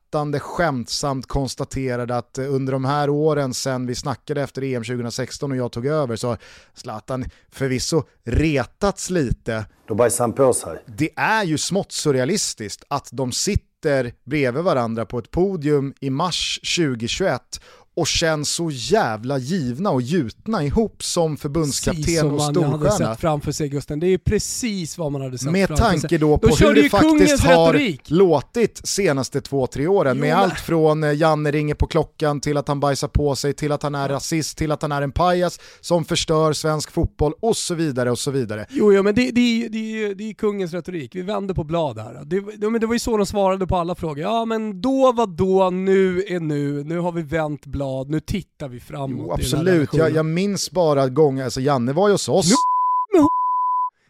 [0.09, 5.51] skrattande skämtsamt konstaterade att eh, under de här åren sen vi snackade efter EM 2016
[5.51, 6.39] och jag tog över så har
[6.75, 9.67] Zlatan förvisso retats lite.
[9.89, 10.79] Då bajsar han på sig.
[10.87, 16.61] Det är ju smått surrealistiskt att de sitter bredvid varandra på ett podium i mars
[16.77, 17.61] 2021
[18.01, 22.81] och känns så jävla givna och gjutna ihop som Precis förbundskapten som och man hade
[22.91, 23.13] storstjärna.
[23.15, 24.01] sett framför sig Gusten.
[24.01, 26.19] Det är precis vad man hade sett Med framför tanke sig.
[26.19, 28.01] då på hur körde det faktiskt har retorik.
[28.11, 30.17] låtit senaste två, tre åren.
[30.17, 33.37] Jo, med men- allt från eh, Janne ringer på klockan till att han bajsar på
[33.37, 36.91] sig, till att han är rasist, till att han är en pajas som förstör svensk
[36.91, 38.67] fotboll och så vidare och så vidare.
[38.71, 41.15] Jo, jo men det, det, är- det, det är kungens retorik.
[41.15, 42.23] Vi vänder på blad här.
[42.25, 44.19] Det, det var ju så de svarade på alla frågor.
[44.19, 48.69] Ja men då var då, nu är nu, nu har vi vänt blad, nu tittar
[48.69, 49.27] vi framåt.
[49.27, 52.55] Jo, absolut, jag, jag minns bara gånger, alltså Janne var ju hos oss.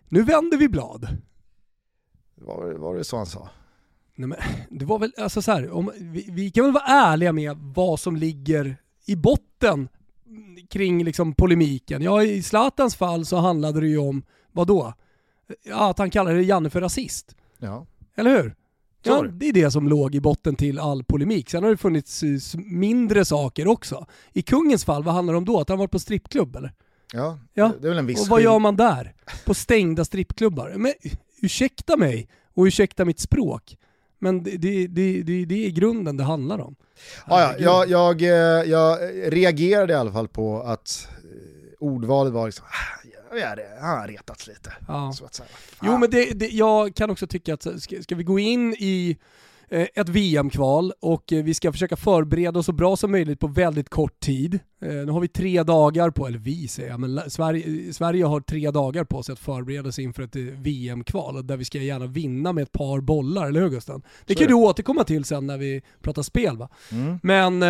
[0.09, 1.09] Nu vänder vi blad.
[2.35, 3.49] Var, var det så han sa?
[4.15, 4.39] Nej, men,
[4.71, 8.01] det var väl, alltså så här, om, vi, vi kan väl vara ärliga med vad
[8.01, 9.89] som ligger i botten
[10.71, 12.03] kring liksom polemiken.
[12.03, 14.95] Ja, i Zlatans fall så handlade det ju om, vad då?
[15.63, 17.37] Ja, att han kallade Janne för rasist.
[17.59, 17.87] Ja.
[18.17, 18.55] Eller hur?
[19.03, 19.49] Ja, det.
[19.49, 21.51] är det som låg i botten till all polemik.
[21.51, 22.23] Sen har det funnits
[22.57, 24.07] mindre saker också.
[24.33, 25.61] I kungens fall, vad handlar det om då?
[25.61, 26.73] Att han var på strippklubb eller?
[27.13, 27.73] Ja, Ja.
[27.81, 29.15] det är väl en viss Och vad gör man där?
[29.45, 30.75] På stängda strippklubbar?
[30.77, 30.93] Men
[31.43, 33.77] ursäkta mig och ursäkta mitt språk.
[34.19, 36.77] Men det, det, det, det, är grunden det handlar om.
[37.27, 38.99] Ja, ja, jag, jag, eh, jag
[39.33, 42.67] reagerade i alla fall på att eh, ordvalet var liksom,
[43.33, 44.73] "Ah, ja, ja, det- han har retats lite.
[44.89, 45.13] Ja.
[45.13, 45.49] Så att säga.
[45.83, 49.17] Jo men det, det, jag kan också tycka att ska, ska vi gå in i
[49.71, 53.47] eh, ett VM-kval och eh, vi ska försöka förbereda oss så bra som möjligt på
[53.47, 54.55] väldigt kort tid.
[54.83, 58.41] Eh, Nu har vi tre dagar på, eller vi säger jag, men Sverige, Sverige har
[58.41, 62.53] tre dagar på sig att förbereda sig inför ett VM-kval där vi ska gärna vinna
[62.53, 64.03] med ett par bollar, eller hur Gusten?
[64.27, 66.69] Det Så kan är du återkomma till sen när vi pratar spel va?
[66.93, 67.19] Mm.
[67.23, 67.63] Men,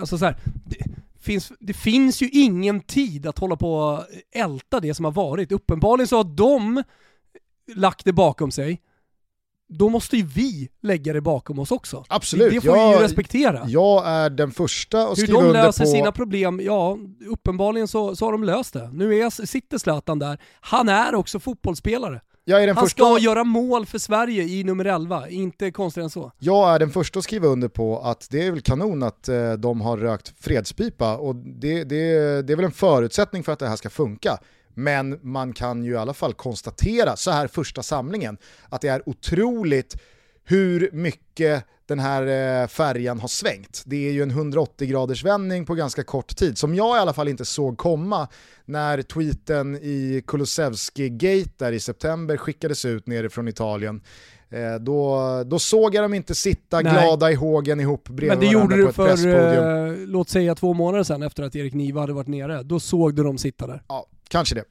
[0.00, 0.76] alltså så här, det,
[1.20, 4.04] finns, det finns ju ingen tid att hålla på och
[4.34, 5.52] älta det som har varit.
[5.52, 6.82] Uppenbarligen så har de
[7.74, 8.80] lagt det bakom sig.
[9.72, 12.04] Då måste ju vi lägga det bakom oss också.
[12.08, 13.64] Absolut, Det får vi ju jag- respektera.
[13.68, 15.90] Jag är den första att Hur skriva de under löser på...
[15.90, 18.90] sina problem, ja uppenbarligen så, så har de löst det.
[18.92, 20.38] Nu är, sitter Zlatan där.
[20.60, 22.20] Han är också fotbollsspelare.
[22.44, 26.04] Jag är, den Han första, ska göra mål för Sverige i nummer 11, inte konstigare
[26.04, 26.32] än så.
[26.38, 29.52] jag är den första att skriva under på att det är väl kanon att eh,
[29.52, 33.68] de har rökt fredspipa och det, det, det är väl en förutsättning för att det
[33.68, 34.38] här ska funka.
[34.74, 39.08] Men man kan ju i alla fall konstatera så här första samlingen att det är
[39.08, 39.96] otroligt
[40.50, 43.82] hur mycket den här eh, färjan har svängt.
[43.86, 47.12] Det är ju en 180 graders vändning på ganska kort tid som jag i alla
[47.12, 48.28] fall inte såg komma
[48.64, 54.02] när tweeten i Kulusevski-gate där i september skickades ut nerifrån Italien.
[54.50, 56.92] Eh, då, då såg jag dem inte sitta Nej.
[56.92, 61.04] glada i hågen ihop bredvid Men det gjorde du för, eh, låt säga två månader
[61.04, 62.62] sedan efter att Erik Niva hade varit nere.
[62.62, 63.82] Då såg du dem sitta där.
[63.88, 64.64] Ja, kanske det.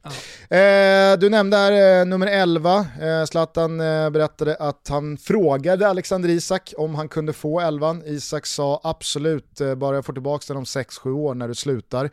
[0.58, 6.30] Eh, du nämnde här eh, nummer 11, eh, Zlatan eh, berättade att han frågade Alexander
[6.30, 7.98] Isak om han kunde få 11.
[8.06, 12.10] Isak sa absolut, eh, bara jag får tillbaka den om 6-7 år när du slutar.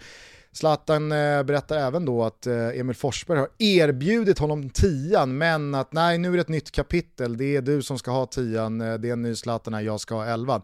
[0.53, 5.93] Zlatan eh, berättar även då att eh, Emil Forsberg har erbjudit honom tian men att
[5.93, 8.85] nej nu är det ett nytt kapitel, det är du som ska ha tian, det
[9.09, 10.63] är en ny Zlatan här, jag ska ha 11.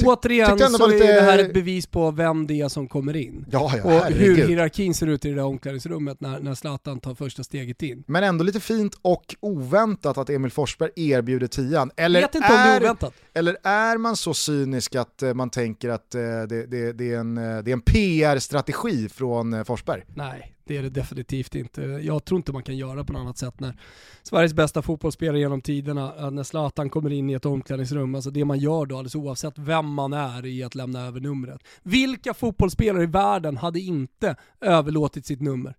[0.00, 3.16] Ty- Återigen så lite- är det här ett bevis på vem det är som kommer
[3.16, 3.46] in.
[3.50, 7.14] Ja, ja, och hur hierarkin ser ut i det där omklädningsrummet när, när Zlatan tar
[7.14, 8.04] första steget in.
[8.06, 11.90] Men ändå lite fint och oväntat att Emil Forsberg erbjuder tian.
[11.96, 13.14] Eller Vet inte om det är är, oväntat.
[13.34, 17.18] eller är man så cynisk att eh, man tänker att eh, det, det, det, är
[17.18, 20.02] en, eh, det är en PR-strategi från eh, Forsberg?
[20.14, 21.82] Nej, det är det definitivt inte.
[21.82, 23.76] Jag tror inte man kan göra på något annat sätt när
[24.22, 28.44] Sveriges bästa fotbollsspelare genom tiderna, eh, när Zlatan kommer in i ett omklädningsrum, alltså det
[28.44, 31.60] man gör då alldeles oavsett vem man är i att lämna över numret.
[31.82, 35.76] Vilka fotbollsspelare i världen hade inte överlåtit sitt nummer?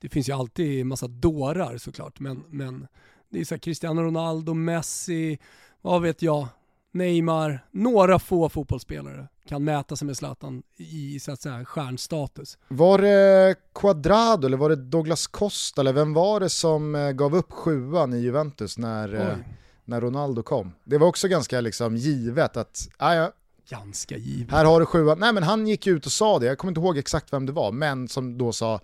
[0.00, 2.86] Det finns ju alltid en massa dårar såklart, men, men
[3.30, 5.38] Det är så här Cristiano Ronaldo, Messi,
[5.82, 6.48] vad vet jag,
[6.92, 12.58] Neymar, några få fotbollsspelare kan mäta sig med Zlatan i så att säga stjärnstatus.
[12.68, 17.36] Var det Quadrado eller var det Douglas Costa eller vem var det som eh, gav
[17.36, 19.36] upp sjuan i Juventus när, eh,
[19.84, 20.72] när Ronaldo kom?
[20.84, 23.32] Det var också ganska liksom givet att, ah, ja,
[23.70, 24.50] Ganska givet.
[24.50, 25.18] Här har du sjuan.
[25.18, 27.52] Nej men han gick ut och sa det, jag kommer inte ihåg exakt vem det
[27.52, 28.80] var, men som då sa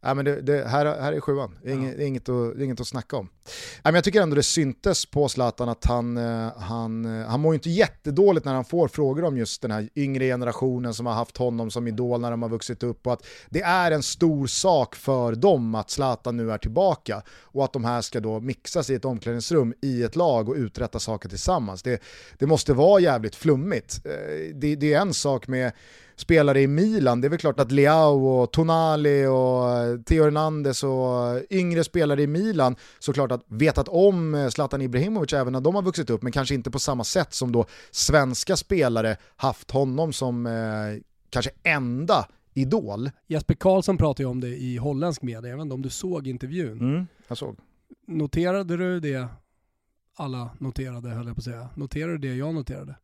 [0.00, 2.04] Ja, men det, det, här, här är sjuan, det är, inget, ja.
[2.04, 3.28] inget, att, inget att snacka om.
[3.74, 7.40] Ja, men jag tycker ändå det syntes på Zlatan att han, eh, han, eh, han
[7.40, 11.14] mår inte jättedåligt när han får frågor om just den här yngre generationen som har
[11.14, 14.46] haft honom som idol när de har vuxit upp och att det är en stor
[14.46, 18.90] sak för dem att Zlatan nu är tillbaka och att de här ska då mixas
[18.90, 21.82] i ett omklädningsrum i ett lag och uträtta saker tillsammans.
[21.82, 22.02] Det,
[22.38, 24.00] det måste vara jävligt flummigt.
[24.04, 25.72] Eh, det, det är en sak med
[26.20, 30.82] spelare i Milan, det är väl klart att Leao och Tonali och eh, Theo Hernandez
[30.82, 35.74] och yngre spelare i Milan såklart att vetat om eh, Zlatan Ibrahimovic även när de
[35.74, 40.12] har vuxit upp, men kanske inte på samma sätt som då svenska spelare haft honom
[40.12, 40.52] som eh,
[41.30, 43.10] kanske enda idol.
[43.26, 46.26] Jesper Karlsson pratade ju om det i holländsk media, jag vet inte om du såg
[46.26, 46.80] intervjun?
[46.80, 47.56] Mm, jag såg.
[48.06, 49.28] Noterade du det
[50.16, 51.68] alla noterade höll jag på att säga.
[51.74, 52.94] Noterade du det jag noterade?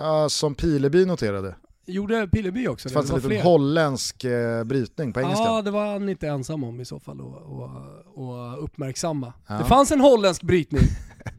[0.00, 1.54] Uh, som Pileby noterade.
[1.86, 2.94] Gjorde Pileby också det?
[2.94, 5.44] fanns en liten holländsk eh, brytning på engelska.
[5.44, 9.32] Ja, det var han inte ensam om i så fall att uppmärksamma.
[9.46, 9.54] Ja.
[9.54, 10.82] Det fanns en holländsk brytning.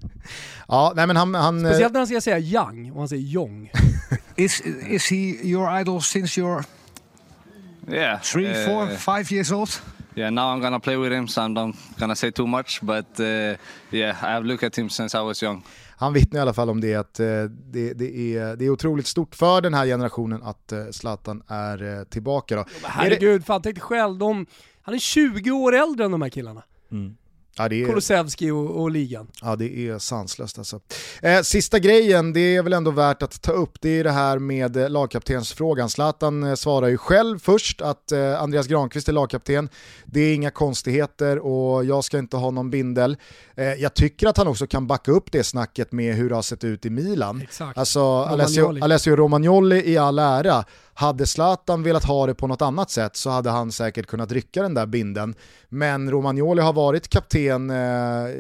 [0.68, 1.66] ja, nej men han, han...
[1.66, 3.72] Eh, Speciellt när han ska säga Yang och han säger Jong.
[4.36, 6.64] is, is he your idol since you're
[7.88, 9.70] yeah, three, uh, four, five years old?
[10.16, 12.80] Yeah, now I'm gonna play with him, so I'm not gonna say too much.
[12.82, 13.56] But uh,
[13.92, 15.64] yeah, I've looked at him since I was young
[16.00, 19.08] han vittnar i alla fall om det att eh, det, det, är, det är otroligt
[19.08, 22.56] stort för den här generationen att eh, Zlatan är eh, tillbaka.
[22.56, 22.66] Då.
[22.84, 24.46] herregud, fan tänk dig själv, de,
[24.82, 26.64] han är 20 år äldre än de här killarna.
[26.92, 27.16] Mm.
[27.58, 27.86] Ja, är...
[27.86, 29.28] Kulusevski och, och, ligan.
[29.42, 30.80] Ja det är sanslöst alltså.
[31.22, 34.40] Eh, sista grejen, det är väl ändå värt att ta upp, det är det här
[34.40, 35.90] med eh, lagkaptensfrågan.
[35.90, 39.70] Zlatan eh, svarar ju själv först att eh, Andreas Granqvist är lagkapten.
[40.06, 43.18] Det är inga konstigheter och jag ska inte ha någon bindel.
[43.58, 46.42] Eh, jag tycker att han också kan backa upp det snacket med hur det har
[46.42, 47.42] sett ut i Milan.
[47.42, 47.78] Exakt.
[47.78, 50.66] Alltså Alessio, Alessio Romagnoli i all ära,
[51.00, 54.62] hade Zlatan velat ha det på något annat sätt så hade han säkert kunnat rycka
[54.62, 55.36] den där binden.
[55.70, 57.78] Men Romagnoli har varit kapten eh,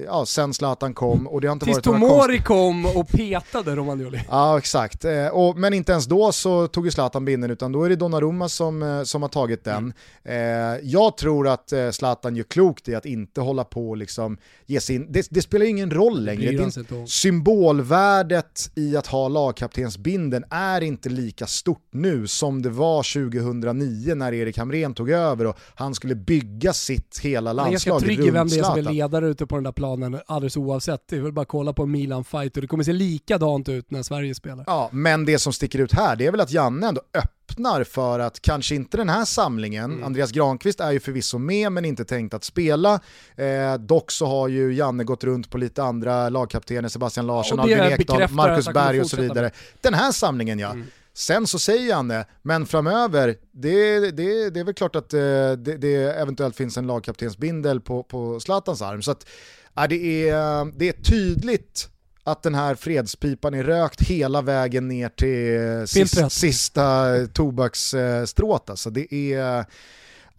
[0.05, 4.21] ja, sen Zlatan kom och det har inte Tills varit Tomori kom och petade Romagnoli.
[4.29, 7.83] Ja exakt, eh, och, men inte ens då så tog ju Zlatan binden utan då
[7.83, 9.93] är det Donnarumma som, eh, som har tagit den.
[10.23, 10.73] Mm.
[10.73, 14.37] Eh, jag tror att eh, Zlatan gör klokt i att inte hålla på och liksom
[14.65, 16.51] ge sin, det, det spelar ingen roll längre.
[16.51, 24.15] Det symbolvärdet i att ha lagkaptensbinden är inte lika stort nu som det var 2009
[24.15, 28.19] när Erik Hamrén tog över och han skulle bygga sitt hela landslag Jag är trygg
[28.19, 31.07] i vem det är som är ledare ute på den där planen alldeles oavsett.
[31.09, 34.03] Det är väl bara att kolla på Milan-fight och det kommer se likadant ut när
[34.03, 34.63] Sverige spelar.
[34.67, 37.36] Ja, men det som sticker ut här det är väl att Janne ändå öppnar
[37.83, 40.03] för att kanske inte den här samlingen, mm.
[40.03, 42.99] Andreas Granqvist är ju förvisso med men inte tänkt att spela.
[43.35, 47.77] Eh, dock så har ju Janne gått runt på lite andra lagkaptener, Sebastian Larsson, Albin
[47.77, 49.51] Ekdal, Marcus Berg och så vidare.
[49.81, 50.71] Den här samlingen ja.
[50.71, 50.87] Mm.
[51.13, 55.19] Sen så säger han det, men framöver, det, det, det är väl klart att eh,
[55.19, 59.01] det, det eventuellt finns en lagkaptensbindel på, på Zlatans arm.
[59.01, 59.27] Så att,
[59.73, 61.89] ja, det, är, det är tydligt
[62.27, 68.69] att den här fredspipan är rökt hela vägen ner till sista, sista tobaksstrået.
[68.69, 69.65] Alltså det är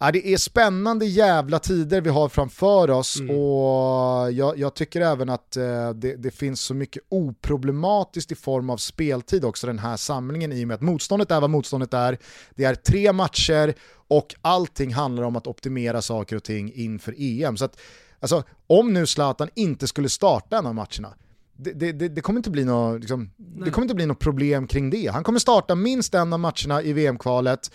[0.01, 3.35] Ja, det är spännande jävla tider vi har framför oss mm.
[3.35, 8.69] och jag, jag, tycker även att eh, det, det, finns så mycket oproblematiskt i form
[8.69, 12.17] av speltid också den här samlingen i och med att motståndet är vad motståndet är.
[12.55, 13.73] Det är tre matcher
[14.07, 17.57] och allting handlar om att optimera saker och ting inför EM.
[17.57, 17.79] Så att,
[18.19, 21.13] alltså, om nu Zlatan inte skulle starta en av matcherna,
[21.59, 24.89] det, det, det, kommer inte bli något, liksom, det kommer inte bli något problem kring
[24.89, 25.07] det.
[25.07, 27.71] Han kommer starta minst en av matcherna i VM-kvalet,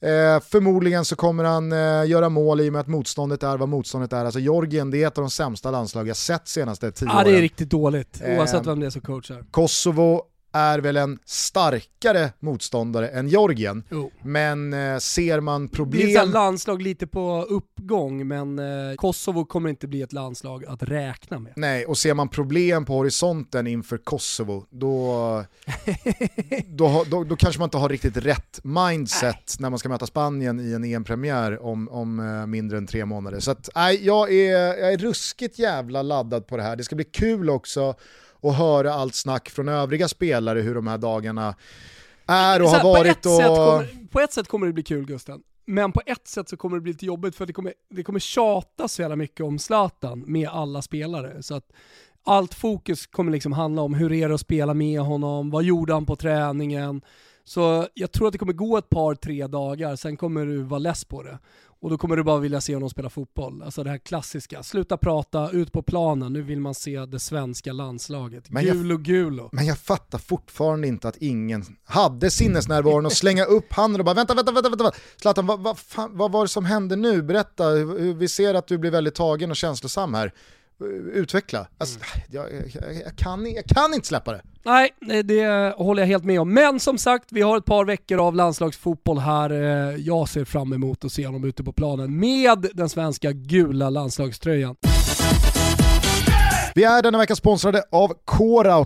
[0.00, 3.68] Eh, förmodligen så kommer han eh, göra mål i och med att motståndet är vad
[3.68, 4.24] motståndet är.
[4.24, 7.16] Alltså Georgien, det är ett av de sämsta landslag jag sett senaste tio åren.
[7.18, 9.44] Ja det är riktigt dåligt, oavsett eh, vem det är som coachar.
[9.50, 13.82] Kosovo är väl en starkare motståndare än Georgien.
[13.90, 14.06] Oh.
[14.22, 16.06] Men eh, ser man problem...
[16.06, 20.64] Det är ett landslag lite på uppgång, men eh, Kosovo kommer inte bli ett landslag
[20.64, 21.52] att räkna med.
[21.56, 25.44] Nej, och ser man problem på horisonten inför Kosovo, då,
[26.66, 29.56] då, då, då, kanske man inte har riktigt rätt mindset Nej.
[29.58, 33.40] när man ska möta Spanien i en EM-premiär om, om eh, mindre än tre månader.
[33.40, 36.76] Så att, nej, jag, är, jag är ruskigt jävla laddad på det här.
[36.76, 37.94] Det ska bli kul också
[38.40, 41.54] och höra allt snack från övriga spelare hur de här dagarna
[42.26, 43.22] är och har varit.
[43.22, 43.56] På ett, och...
[43.56, 45.42] kommer, på ett sätt kommer det bli kul Gusten.
[45.66, 48.20] Men på ett sätt så kommer det bli lite jobbigt för det kommer, det kommer
[48.20, 51.42] tjatas så jävla mycket om Zlatan med alla spelare.
[51.42, 51.72] Så att
[52.24, 55.92] allt fokus kommer liksom handla om hur är det att spela med honom, vad gjorde
[55.92, 57.02] han på träningen?
[57.44, 60.78] Så jag tror att det kommer gå ett par, tre dagar, sen kommer du vara
[60.78, 61.38] less på det.
[61.80, 63.62] Och då kommer du bara vilja se honom spela fotboll.
[63.62, 67.72] Alltså det här klassiska, sluta prata, ut på planen, nu vill man se det svenska
[67.72, 68.50] landslaget.
[68.50, 69.48] Men gulo jag, gulo.
[69.52, 74.14] Men jag fattar fortfarande inte att ingen hade sinnesnärvaron att slänga upp handen och bara
[74.14, 74.92] vänta, vänta, vänta, vänta.
[75.16, 77.22] Zlatan, vad, vad, fan, vad var det som hände nu?
[77.22, 77.74] Berätta,
[78.16, 80.32] vi ser att du blir väldigt tagen och känslosam här
[81.12, 81.66] utveckla.
[81.78, 82.26] Alltså, mm.
[82.30, 84.42] jag, jag, jag, kan, jag kan inte släppa det.
[84.64, 84.90] Nej,
[85.24, 86.54] det håller jag helt med om.
[86.54, 89.50] Men som sagt, vi har ett par veckor av landslagsfotboll här.
[89.50, 93.90] Eh, jag ser fram emot att se honom ute på planen med den svenska gula
[93.90, 94.76] landslagströjan.
[96.74, 98.12] Vi är denna vecka sponsrade av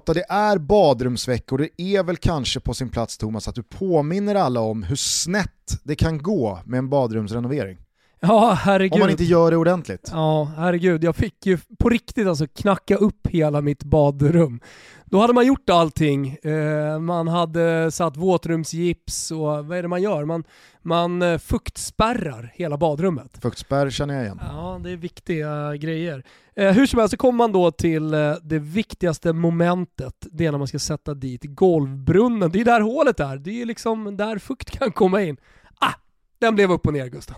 [0.09, 1.59] och det är badrumsveckor.
[1.59, 5.81] Det är väl kanske på sin plats Thomas att du påminner alla om hur snett
[5.83, 7.79] det kan gå med en badrumsrenovering.
[8.27, 8.93] Ja, herregud.
[8.93, 10.09] Om man inte gör det ordentligt.
[10.13, 11.05] Ja, herregud.
[11.05, 14.61] Jag fick ju på riktigt alltså knacka upp hela mitt badrum.
[15.05, 16.37] Då hade man gjort allting.
[16.43, 20.25] Eh, man hade satt våtrumsgips och vad är det man gör?
[20.25, 20.45] Man,
[20.83, 23.39] man eh, fuktspärrar hela badrummet.
[23.43, 24.41] Fuktspärr känner jag igen.
[24.43, 26.25] Ja, det är viktiga grejer.
[26.57, 28.11] Eh, hur som helst så kommer man då till
[28.43, 30.27] det viktigaste momentet.
[30.31, 32.51] Det är när man ska sätta dit golvbrunnen.
[32.51, 33.37] Det är där hålet är.
[33.37, 35.37] Det är liksom där fukt kan komma in.
[35.79, 35.95] Ah,
[36.39, 37.37] den blev upp och ner Gustav.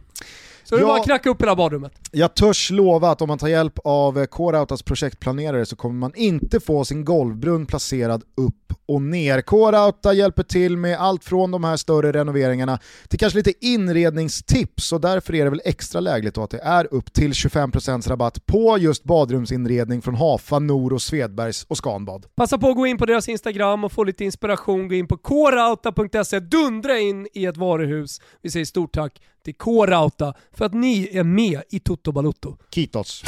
[0.64, 1.92] Så det är bara att knacka upp hela badrummet.
[2.10, 6.60] Jag törs lova att om man tar hjälp av Coreoutas projektplanerare så kommer man inte
[6.60, 9.40] få sin golvbrunn placerad upp och ner.
[9.40, 15.00] Coreouta hjälper till med allt från de här större renoveringarna till kanske lite inredningstips och
[15.00, 19.04] därför är det väl extra lägligt att det är upp till 25% rabatt på just
[19.04, 22.26] badrumsinredning från Hafa, Nor och Svedbergs och Scanbad.
[22.34, 25.16] Passa på att gå in på deras Instagram och få lite inspiration, gå in på
[25.16, 28.20] coreouta.se, dundra in i ett varuhus.
[28.42, 32.56] Vi säger stort tack till K-Rauta för att ni är med i Toto Balutto.
[32.70, 33.24] Kitos.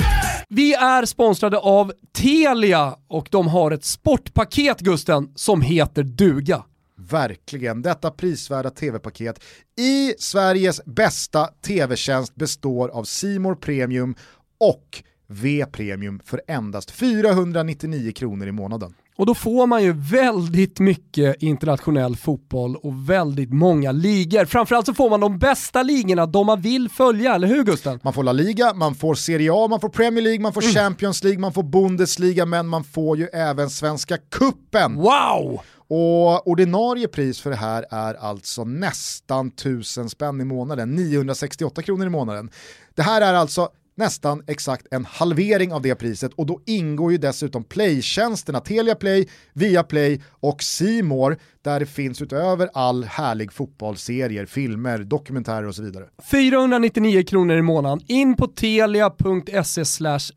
[0.48, 6.64] Vi är sponsrade av Telia och de har ett sportpaket Gusten som heter duga.
[6.98, 9.44] Verkligen, detta prisvärda tv-paket
[9.78, 14.14] i Sveriges bästa tv-tjänst består av Simor Premium
[14.60, 18.94] och V-Premium för endast 499 kronor i månaden.
[19.16, 24.44] Och då får man ju väldigt mycket internationell fotboll och väldigt många ligor.
[24.44, 28.00] Framförallt så får man de bästa ligorna, de man vill följa, eller hur Gusten?
[28.02, 30.74] Man får La Liga, man får Serie A, man får Premier League, man får mm.
[30.74, 34.94] Champions League, man får Bundesliga, men man får ju även Svenska Kuppen.
[34.94, 35.60] Wow!
[35.88, 42.06] Och ordinarie pris för det här är alltså nästan 1000 spänn i månaden, 968 kronor
[42.06, 42.50] i månaden.
[42.94, 47.18] Det här är alltså nästan exakt en halvering av det priset och då ingår ju
[47.18, 54.98] dessutom playtjänsterna Telia Play, Viaplay och Simor där det finns utöver all härlig fotbollsserier, filmer,
[54.98, 56.04] dokumentärer och så vidare.
[56.30, 58.00] 499 kronor i månaden.
[58.06, 59.84] In på telia.se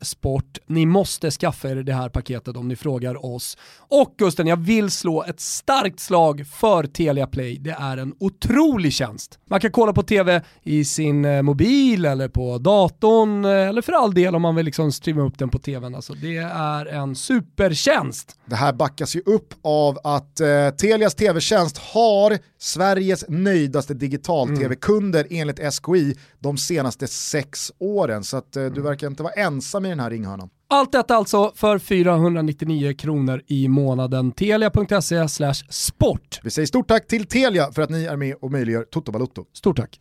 [0.00, 0.58] sport.
[0.66, 3.58] Ni måste skaffa er det här paketet om ni frågar oss.
[3.78, 7.58] Och Gusten, jag vill slå ett starkt slag för Telia Play.
[7.58, 9.38] Det är en otrolig tjänst.
[9.50, 14.14] Man kan kolla på tv i sin eh, mobil eller på datorn eller för all
[14.14, 15.94] del om man vill liksom streama upp den på tvn.
[15.94, 18.36] Alltså, det är en supertjänst.
[18.46, 25.40] Det här backas ju upp av att eh, Telias tv-tjänst har Sveriges nöjdaste digital-tv-kunder mm.
[25.40, 28.24] enligt SKI de senaste sex åren.
[28.24, 30.50] Så att, eh, du verkar inte vara ensam i den här ringhörnan.
[30.72, 34.32] Allt detta alltså för 499 kronor i månaden.
[34.32, 35.28] Telia.se
[35.68, 36.40] sport.
[36.42, 39.44] Vi säger stort tack till Telia för att ni är med och möjliggör Toto Balutto.
[39.52, 40.00] Stort tack.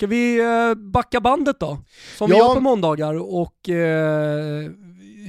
[0.00, 1.78] Ska vi eh, backa bandet då?
[2.16, 2.36] Som ja.
[2.36, 4.70] vi gör på måndagar och eh,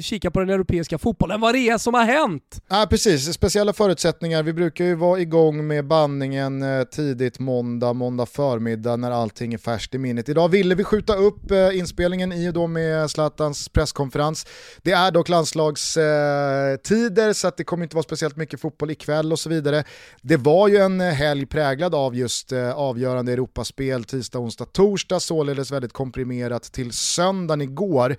[0.02, 2.62] kika på den europeiska fotbollen, vad det är som har hänt.
[2.70, 4.44] Ja, precis, speciella förutsättningar.
[4.44, 9.58] Vi brukar ju vara igång med bandningen eh, tidigt måndag, måndag förmiddag när allting är
[9.58, 10.30] färskt i minnet.
[10.30, 14.46] Idag ville vi skjuta upp eh, inspelningen i och då med Zlatans presskonferens.
[14.82, 19.32] Det är dock landslagstider eh, så att det kommer inte vara speciellt mycket fotboll ikväll
[19.32, 19.84] och så vidare.
[20.22, 25.94] Det var ju en helg präglad av just avgörande Europaspel tisdag, onsdag, torsdag, således väldigt
[25.94, 28.16] komprimerat till söndagen igår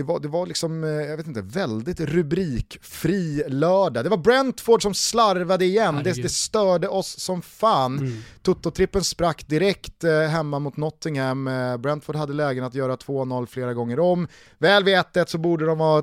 [0.00, 4.04] det var, det var liksom, eh, jag vet inte, väldigt rubrikfri lördag.
[4.04, 7.98] Det var Brentford som slarvade igen, det, det, störde oss som fan.
[7.98, 8.22] Mm.
[8.42, 13.74] Toto-trippen sprack direkt eh, hemma mot Nottingham, eh, Brentford hade lägen att göra 2-0 flera
[13.74, 14.28] gånger om.
[14.58, 16.02] Väl vid 1-1 så borde de ha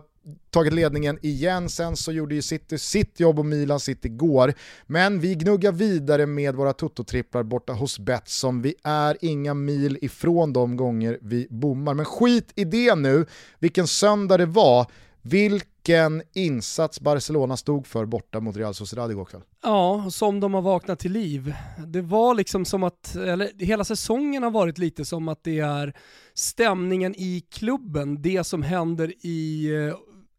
[0.49, 4.53] tagit ledningen igen, sen så gjorde ju City sitt jobb och Milan sitt igår.
[4.85, 8.61] Men vi gnuggar vidare med våra tototripplar borta hos Betsson.
[8.61, 11.93] Vi är inga mil ifrån de gånger vi bommar.
[11.93, 13.25] Men skit i det nu,
[13.59, 14.85] vilken söndag det var.
[15.21, 19.41] Vilken insats Barcelona stod för borta mot Real Sociedad igår kväll.
[19.63, 21.53] Ja, som de har vaknat till liv.
[21.87, 25.93] Det var liksom som att, eller hela säsongen har varit lite som att det är
[26.33, 29.95] stämningen i klubben, det som händer i, eh,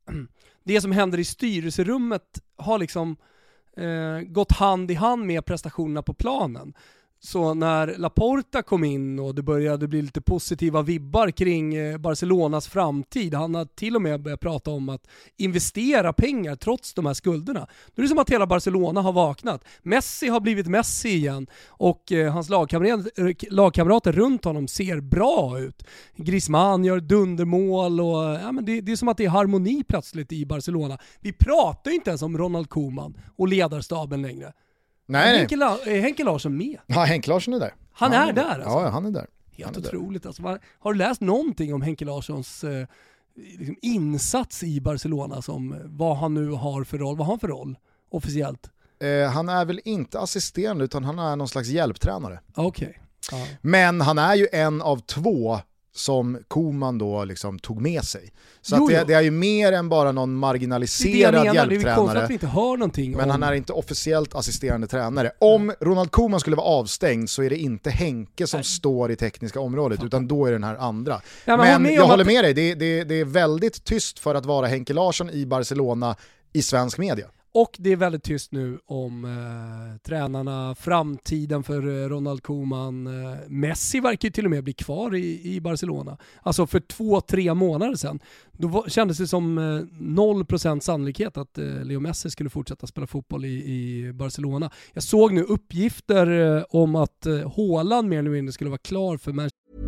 [0.64, 3.16] det som händer i styrelserummet har liksom
[3.76, 6.74] eh, gått hand i hand med prestationerna på planen.
[7.20, 12.68] Så när Laporta kom in och det började bli lite positiva vibbar kring eh, Barcelonas
[12.68, 17.14] framtid, han har till och med börjat prata om att investera pengar trots de här
[17.14, 17.66] skulderna.
[17.94, 19.64] Då är det som att hela Barcelona har vaknat.
[19.82, 25.82] Messi har blivit Messi igen och eh, hans lagkamrater, lagkamrater runt honom ser bra ut.
[26.16, 30.32] Griezmann gör dundermål och ja, men det, det är som att det är harmoni plötsligt
[30.32, 30.98] i Barcelona.
[31.20, 34.52] Vi pratar ju inte ens om Ronald Koeman och ledarstaben längre.
[35.08, 36.78] Nej, Henke, La är Henke Larsson med?
[36.86, 37.74] Ja, Henke Larsson är där.
[37.92, 38.68] Han ja, är där alltså?
[38.68, 39.26] Ja, han är där.
[39.52, 40.58] Helt han är otroligt alltså.
[40.78, 42.86] Har du läst någonting om Henke Larssons eh,
[43.34, 47.16] liksom insats i Barcelona, som vad han nu har för roll?
[47.16, 47.78] Vad har han för roll
[48.10, 48.70] officiellt?
[49.00, 52.40] Eh, han är väl inte assisterande utan han är någon slags hjälptränare.
[52.54, 53.00] Okej.
[53.32, 53.46] Okay.
[53.60, 55.60] Men han är ju en av två
[55.98, 58.32] som Koman då liksom tog med sig.
[58.60, 62.26] Så jo, det, det, är ju mer än bara någon marginaliserad det det hjälptränare.
[62.28, 63.30] Det är Men om...
[63.30, 65.32] han är inte officiellt assisterande tränare.
[65.38, 68.64] Om Ronald Koman skulle vara avstängd så är det inte Henke som Nej.
[68.64, 71.20] står i tekniska området, utan då är det den här andra.
[71.44, 74.46] Ja, men, men jag håller med dig, det, det, det är väldigt tyst för att
[74.46, 76.16] vara Henke Larsson i Barcelona
[76.52, 77.26] i svensk media.
[77.60, 83.06] Och det är väldigt tyst nu om eh, tränarna, framtiden för eh, Ronald Koeman.
[83.06, 86.18] Eh, Messi verkar ju till och med bli kvar i, i Barcelona.
[86.42, 88.20] Alltså för två, tre månader sedan,
[88.52, 93.06] då var, kändes det som eh, 0% sannolikhet att eh, Leo Messi skulle fortsätta spela
[93.06, 94.70] fotboll i, i Barcelona.
[94.92, 99.16] Jag såg nu uppgifter eh, om att eh, Haaland mer eller mindre skulle vara klar
[99.16, 99.87] för Manchester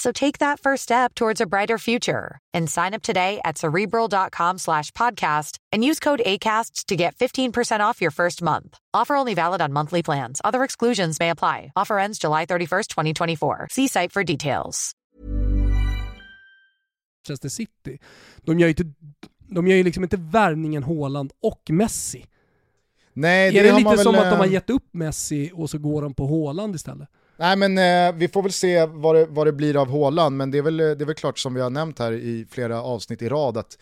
[0.00, 4.56] So take that first step towards a brighter future and sign up today at cerebral.com
[4.56, 8.78] slash podcast and use code ACasts to get 15% off your first month.
[8.94, 10.40] Offer only valid on monthly plans.
[10.42, 11.72] Other exclusions may apply.
[11.76, 13.68] Offer ends July 31st, 2024.
[13.70, 14.94] See site for details.
[17.28, 17.98] Manchester City.
[18.44, 18.84] De gör ju, inte,
[19.48, 22.26] de gör ju liksom inte värvningen Haaland och Messi.
[23.12, 25.70] Nej, det är det lite som väl, att de har eh, gett upp Messi och
[25.70, 27.08] så går de på Haaland istället?
[27.40, 30.50] Nej men eh, vi får väl se vad det, vad det blir av Håland men
[30.50, 32.82] det är, väl, eh, det är väl klart som vi har nämnt här i flera
[32.82, 33.78] avsnitt i rad att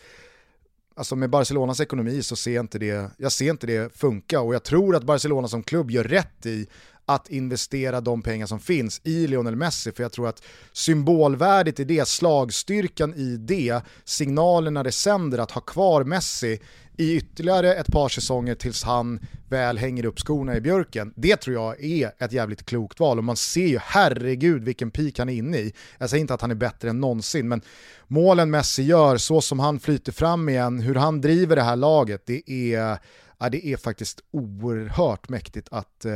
[0.95, 4.41] alltså med Barcelonas ekonomi så ser jag inte det, jag ser inte det funka.
[4.41, 6.67] Och jag tror att Barcelona som klubb gör rätt i
[7.05, 11.83] att investera de pengar som finns i Lionel Messi, för jag tror att symbolvärdet i
[11.83, 16.59] det, slagstyrkan i det, signalerna det sänder att ha kvar Messi
[16.99, 19.19] i ytterligare ett par säsonger tills han
[19.49, 21.13] väl hänger upp skorna i björken.
[21.15, 25.19] Det tror jag är ett jävligt klokt val och man ser ju herregud vilken peak
[25.19, 25.73] han är inne i.
[25.97, 27.61] Jag säger inte att han är bättre än någonsin men
[28.07, 32.23] målen Messi gör, så som han flyter fram igen, hur han driver det här laget,
[32.25, 32.97] det är
[33.39, 36.13] ja, det är faktiskt oerhört mäktigt att eh,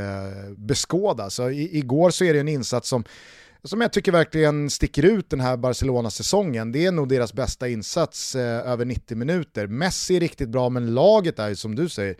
[0.57, 1.29] beskåda.
[1.29, 3.03] Så i, igår så är det en insats som
[3.63, 6.71] som jag tycker verkligen sticker ut den här Barcelona-säsongen.
[6.71, 9.67] Det är nog deras bästa insats eh, över 90 minuter.
[9.67, 12.15] Messi är riktigt bra, men laget är ju som du säger,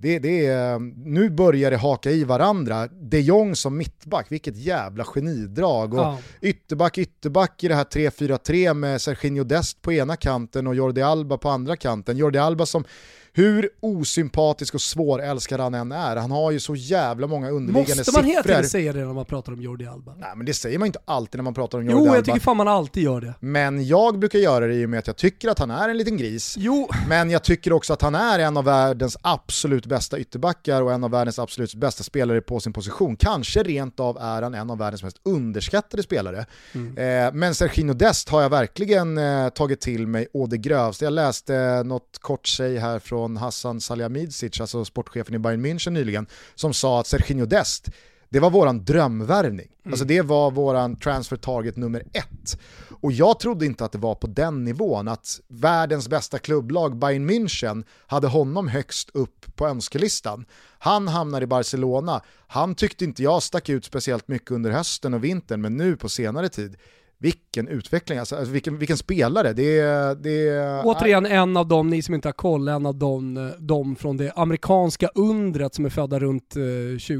[0.00, 2.86] det, det är, nu börjar det haka i varandra.
[2.86, 5.94] De Jong som mittback, vilket jävla genidrag.
[5.94, 6.18] Och ja.
[6.40, 11.38] Ytterback, ytterback i det här 3-4-3 med Serginho Dest på ena kanten och Jordi Alba
[11.38, 12.16] på andra kanten.
[12.16, 12.84] Jordi Alba som
[13.32, 18.12] hur osympatisk och svårälskad han än är, han har ju så jävla många underliggande Måste
[18.12, 18.54] man hela siffror.
[18.54, 20.14] tiden säga det när man pratar om Jordi Alba?
[20.18, 22.14] Nej men det säger man inte alltid när man pratar om Jordi Jo, Alba.
[22.16, 23.34] jag tycker fan man alltid gör det.
[23.40, 25.96] Men jag brukar göra det i och med att jag tycker att han är en
[25.96, 26.54] liten gris.
[26.58, 30.92] Jo, Men jag tycker också att han är en av världens absolut bästa ytterbackar och
[30.92, 33.16] en av världens absolut bästa spelare på sin position.
[33.16, 36.38] Kanske rent av är han en av världens mest underskattade spelare.
[36.74, 41.04] Eh, men Serginho Dest har jag verkligen eh, tagit till mig å det grövsta.
[41.04, 45.90] Jag läste eh, något kort säg här från Hassan Salihamidzic, alltså sportchefen i Bayern München
[45.90, 47.90] nyligen, som sa att Serginho Dest
[48.30, 49.68] det var våran drömvärvning.
[49.86, 52.60] Alltså det var våran transfer target nummer ett.
[53.00, 57.30] Och jag trodde inte att det var på den nivån, att världens bästa klubblag Bayern
[57.30, 60.44] München hade honom högst upp på önskelistan.
[60.78, 65.24] Han hamnar i Barcelona, han tyckte inte jag stack ut speciellt mycket under hösten och
[65.24, 66.76] vintern, men nu på senare tid,
[67.20, 69.52] vilken utveckling, alltså, alltså vilken, vilken spelare.
[69.52, 72.94] Det, är- det, är- återigen en av dem, ni som inte har koll, en av
[72.94, 76.62] dem, eh, dem från det amerikanska undret som är födda runt eh,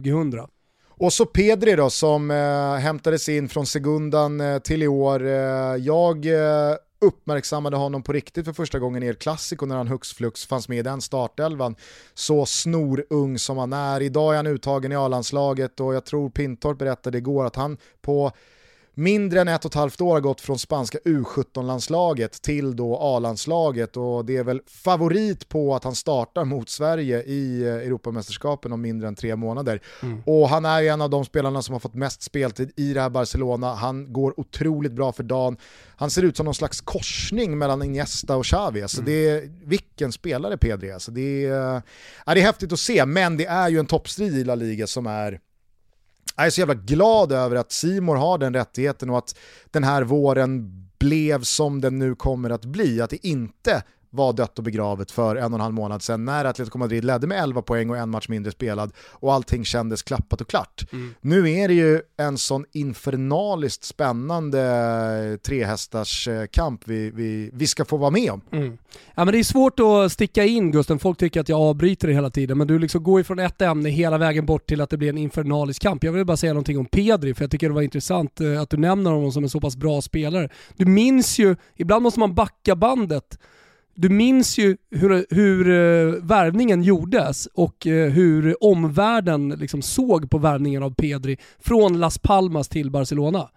[0.02, 0.40] 2000.
[1.00, 5.26] Och så Pedri då som eh, hämtades in från Segundan eh, till i år.
[5.26, 5.32] Eh,
[5.76, 10.12] jag eh, uppmärksammade honom på riktigt för första gången i El Clasico när han hux
[10.12, 11.74] flux fanns med i den startelvan.
[12.14, 14.00] Så snorung som han är.
[14.02, 18.32] Idag är han uttagen i A-landslaget och jag tror Pintorp berättade igår att han på
[18.98, 23.96] mindre än ett och ett halvt år har gått från spanska U17-landslaget till då A-landslaget
[23.96, 28.80] och det är väl favorit på att han startar mot Sverige i eh, Europamästerskapen om
[28.80, 29.80] mindre än tre månader.
[30.24, 33.00] Och han är ju en av de spelarna som har fått mest speltid i det
[33.00, 33.74] här Barcelona.
[33.74, 35.56] Han går otroligt bra för dagen.
[35.96, 38.82] Han ser ut som någon slags korsning mellan Iniesta och Xavi.
[38.82, 40.92] Alltså det är, vilken spelare Pedri.
[40.92, 41.82] Alltså det, är,
[42.26, 44.86] ja, det är häftigt att se, men det är ju en toppstrid i La Liga
[44.86, 45.40] som är
[46.38, 49.38] jag är så jävla glad över att Simor har den rättigheten och att
[49.70, 53.00] den här våren blev som den nu kommer att bli.
[53.00, 56.44] Att det inte var dött och begravet för en och en halv månad sedan när
[56.44, 60.40] Atletico Madrid ledde med 11 poäng och en match mindre spelad och allting kändes klappat
[60.40, 60.84] och klart.
[61.20, 67.84] Nu är det ju en sån infernaliskt spännande trehästars eh, kamp vi, vi, vi ska
[67.84, 68.40] få vara med om.
[69.14, 72.14] Ja men det är svårt att sticka in Gusten, folk tycker att jag avbryter det
[72.14, 74.90] hela tiden, men du liksom går ju från ett ämne hela vägen bort till att
[74.90, 76.04] det blir en infernalisk kamp.
[76.04, 78.70] Jag vill bara säga någonting om Pedri, för jag tycker det var intressant eh, att
[78.70, 80.48] du nämner honom som en så pass bra spelare.
[80.76, 83.38] Du minns ju, ibland måste man backa bandet,
[84.00, 90.38] du minns ju hur, hur eh, värvningen gjordes och eh, hur omvärlden liksom såg på
[90.38, 93.50] värvningen av Pedri från Las Palmas till Barcelona.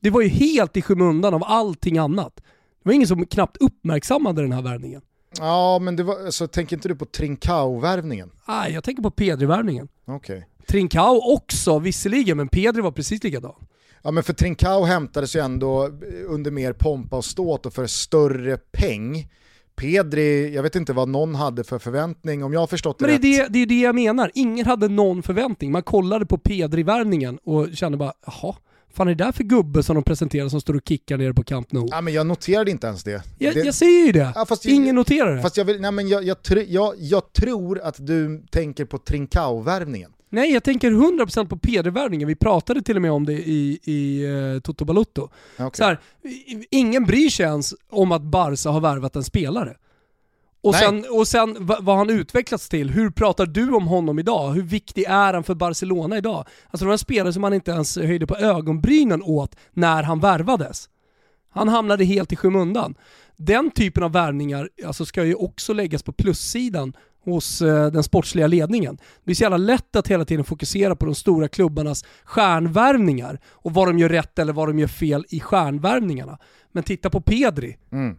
[0.00, 2.36] Det var ju helt i skymundan av allting annat.
[2.36, 5.02] Det var ingen som knappt uppmärksammade den här värvningen.
[5.38, 8.30] Ja, men det var, så tänker inte du på Trincao-värvningen?
[8.48, 9.88] Nej, jag tänker på Pedri-värvningen.
[10.04, 10.48] Okej.
[10.66, 13.66] Trincao också visserligen, men Pedri var precis likadan.
[14.02, 15.90] Ja men för Trincao hämtades ju ändå
[16.26, 19.28] under mer pompa och ståt och för större peng.
[19.76, 23.20] Pedri, jag vet inte vad någon hade för förväntning, om jag har förstått det Men
[23.20, 23.52] det är rätt.
[23.52, 24.30] det, det är det jag menar.
[24.34, 25.72] Ingen hade någon förväntning.
[25.72, 28.56] Man kollade på Pedri-värvningen och kände bara, jaha,
[28.94, 31.42] fan är det där för gubbe som de presenterar som står och kickar nere på
[31.44, 31.88] Camp Nou?
[31.90, 33.22] Ja, men jag noterade inte ens det.
[33.38, 34.32] Jag, det jag säger ju det.
[34.34, 35.42] Ja, Ingen noterar det.
[35.42, 36.36] Fast jag, vill, nej, men jag, jag,
[36.68, 40.10] jag, jag tror att du tänker på Trincao-värvningen.
[40.34, 42.28] Nej, jag tänker 100% på Pedri-värvningen.
[42.28, 45.28] Vi pratade till och med om det i, i uh, Toto Balutto.
[45.58, 45.70] Okej.
[45.72, 45.98] Så här,
[46.70, 49.76] ingen bryr sig ens om att Barca har värvat en spelare.
[50.62, 50.80] Och Nej.
[50.80, 54.52] sen, och sen va- vad han utvecklats till, hur pratar du om honom idag?
[54.52, 56.44] Hur viktig är han för Barcelona idag?
[56.70, 60.88] Alltså var en spelare som man inte ens höjde på ögonbrynen åt när han värvades.
[61.50, 62.94] Han hamnade helt i skymundan.
[63.36, 66.92] Den typen av värvningar alltså, ska ju också läggas på plussidan
[67.24, 68.96] hos eh, den sportsliga ledningen.
[68.96, 73.74] Det blir så jävla lätt att hela tiden fokusera på de stora klubbarnas stjärnvärvningar och
[73.74, 76.38] vad de gör rätt eller vad de gör fel i stjärnvärvningarna.
[76.72, 77.76] Men titta på Pedri.
[77.92, 78.16] Mm.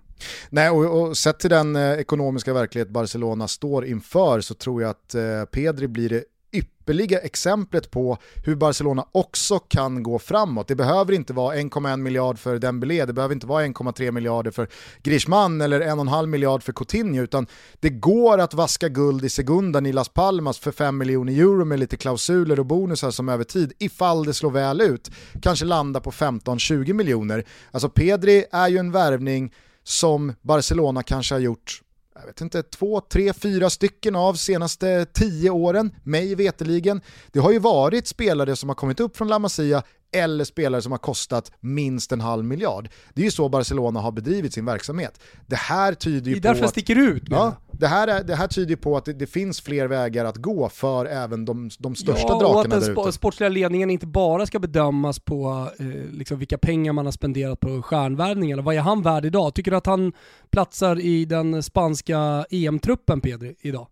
[0.50, 4.92] Nej, och, och sett till den eh, ekonomiska verklighet Barcelona står inför så tror jag
[4.92, 6.24] att eh, Pedri blir det
[6.58, 10.68] ypperliga exemplet på hur Barcelona också kan gå framåt.
[10.68, 14.68] Det behöver inte vara 1,1 miljard för Dembélé, det behöver inte vara 1,3 miljarder för
[15.04, 17.48] Griezmann eller 1,5 miljard för Coutinho, utan
[17.80, 21.80] det går att vaska guld i sekunden i Las Palmas för 5 miljoner euro med
[21.80, 26.12] lite klausuler och bonusar som över tid, ifall det slår väl ut, kanske landa på
[26.12, 27.46] 15-20 miljoner.
[27.72, 29.54] Alltså Pedri är ju en värvning
[29.84, 31.82] som Barcelona kanske har gjort
[32.20, 37.02] jag vet inte, två, tre, fyra stycken av senaste tio åren, mig veteligen.
[37.32, 39.84] Det har ju varit spelare som har kommit upp från La Masia
[40.16, 42.90] eller spelare som har kostat minst en halv miljard.
[43.14, 45.20] Det är ju så Barcelona har bedrivit sin verksamhet.
[45.48, 46.72] Det här tyder ju det är därför på att...
[46.72, 47.24] sticker ut.
[47.30, 50.38] Ja, det, här är, det här tyder på att det, det, finns fler vägar att
[50.38, 54.08] gå för även de, de största ja, drakarna och att den sp sportsliga ledningen inte
[54.08, 58.58] bara ska bedömas på eh, liksom vilka pengar man har spenderat på stjärnvärvningar.
[58.58, 59.54] Vad är han värd idag?
[59.54, 60.14] Tycker du att han
[60.50, 63.88] platsar i den spanska EM-truppen Pedri idag?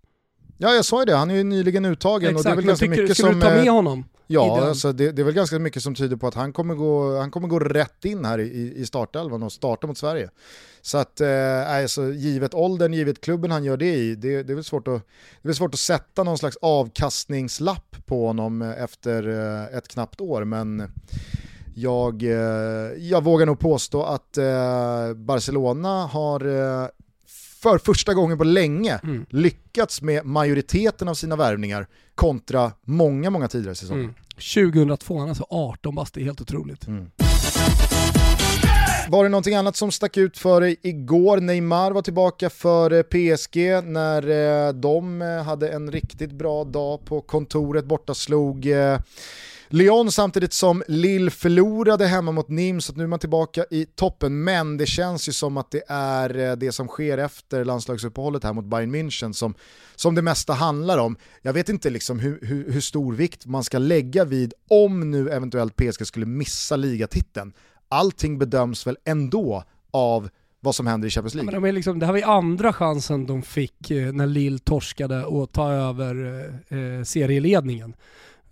[0.57, 1.15] Ja, jag sa ju det.
[1.15, 3.39] Han är ju nyligen uttagen Exakt, och det är väl ganska tycker, mycket skulle som...
[3.39, 4.03] du ta med eh, honom?
[4.27, 7.17] Ja, alltså det, det är väl ganska mycket som tyder på att han kommer gå,
[7.17, 10.29] han kommer gå rätt in här i, i startelvan och starta mot Sverige.
[10.81, 14.55] Så att, eh, alltså, givet åldern, givet klubben han gör det i, det, det, är
[14.55, 15.01] väl svårt att,
[15.41, 20.21] det är svårt att sätta någon slags avkastningslapp på honom eh, efter eh, ett knappt
[20.21, 20.91] år, men
[21.75, 26.87] jag, eh, jag vågar nog påstå att eh, Barcelona har eh,
[27.61, 29.25] för första gången på länge Mm.
[29.29, 34.03] lyckats med majoriteten av sina värvningar kontra många, många tidigare säsonger.
[34.03, 34.15] Mm.
[34.35, 36.87] 2002, han är alltså 18 bast, det är helt otroligt.
[36.87, 37.11] Mm.
[39.09, 41.37] Var det någonting annat som stack ut för dig igår?
[41.37, 44.29] Neymar var tillbaka för eh, PSG när
[44.67, 48.67] eh, de eh, hade en riktigt bra dag på kontoret, borta slog
[49.73, 54.43] Lyon samtidigt som Lille förlorade hemma mot Nims, så nu är man tillbaka i toppen.
[54.43, 58.53] Men det känns ju som att det är eh, det som sker efter landslagsuppehållet här
[58.53, 59.53] mot Bayern München som,
[59.95, 61.17] som det mesta handlar om.
[61.41, 65.29] Jag vet inte liksom hur, hur, hur stor vikt man ska lägga vid om nu
[65.29, 67.53] eventuellt PSG skulle missa ligatiteln.
[67.89, 71.51] Allting bedöms väl ändå av vad som händer i Champions Ja, League.
[71.51, 74.59] men de är liksom, det här var ju andra chansen de fick eh, när Lille
[74.59, 76.15] torskade och ta över
[76.69, 77.93] eh, eh, serieledningen.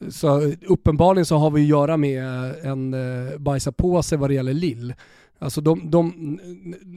[0.10, 2.24] Så uppenbarligen så har vi att göra med
[2.64, 4.94] en eh, bajsa på sig vad det gäller Lill.
[5.42, 6.14] Alltså de, de,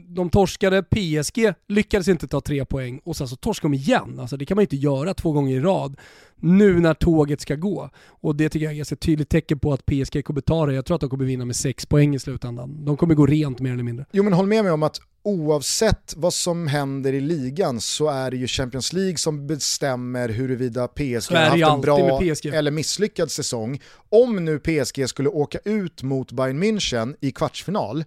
[0.07, 4.19] de torskade, PSG lyckades inte ta tre poäng och sen så torskade de igen.
[4.19, 5.95] Alltså det kan man ju inte göra två gånger i rad.
[6.35, 7.89] Nu när tåget ska gå.
[8.07, 10.73] Och det tycker jag är ett ganska tydligt tecken på att PSG kommer ta det.
[10.73, 12.85] Jag tror att de kommer vinna med sex poäng i slutändan.
[12.85, 14.05] De kommer gå rent mer eller mindre.
[14.11, 18.31] Jo men håll med mig om att oavsett vad som händer i ligan så är
[18.31, 22.21] det ju Champions League som bestämmer huruvida PSG har haft en bra
[22.53, 23.81] eller misslyckad säsong.
[24.09, 28.03] Om nu PSG skulle åka ut mot Bayern München i kvartsfinal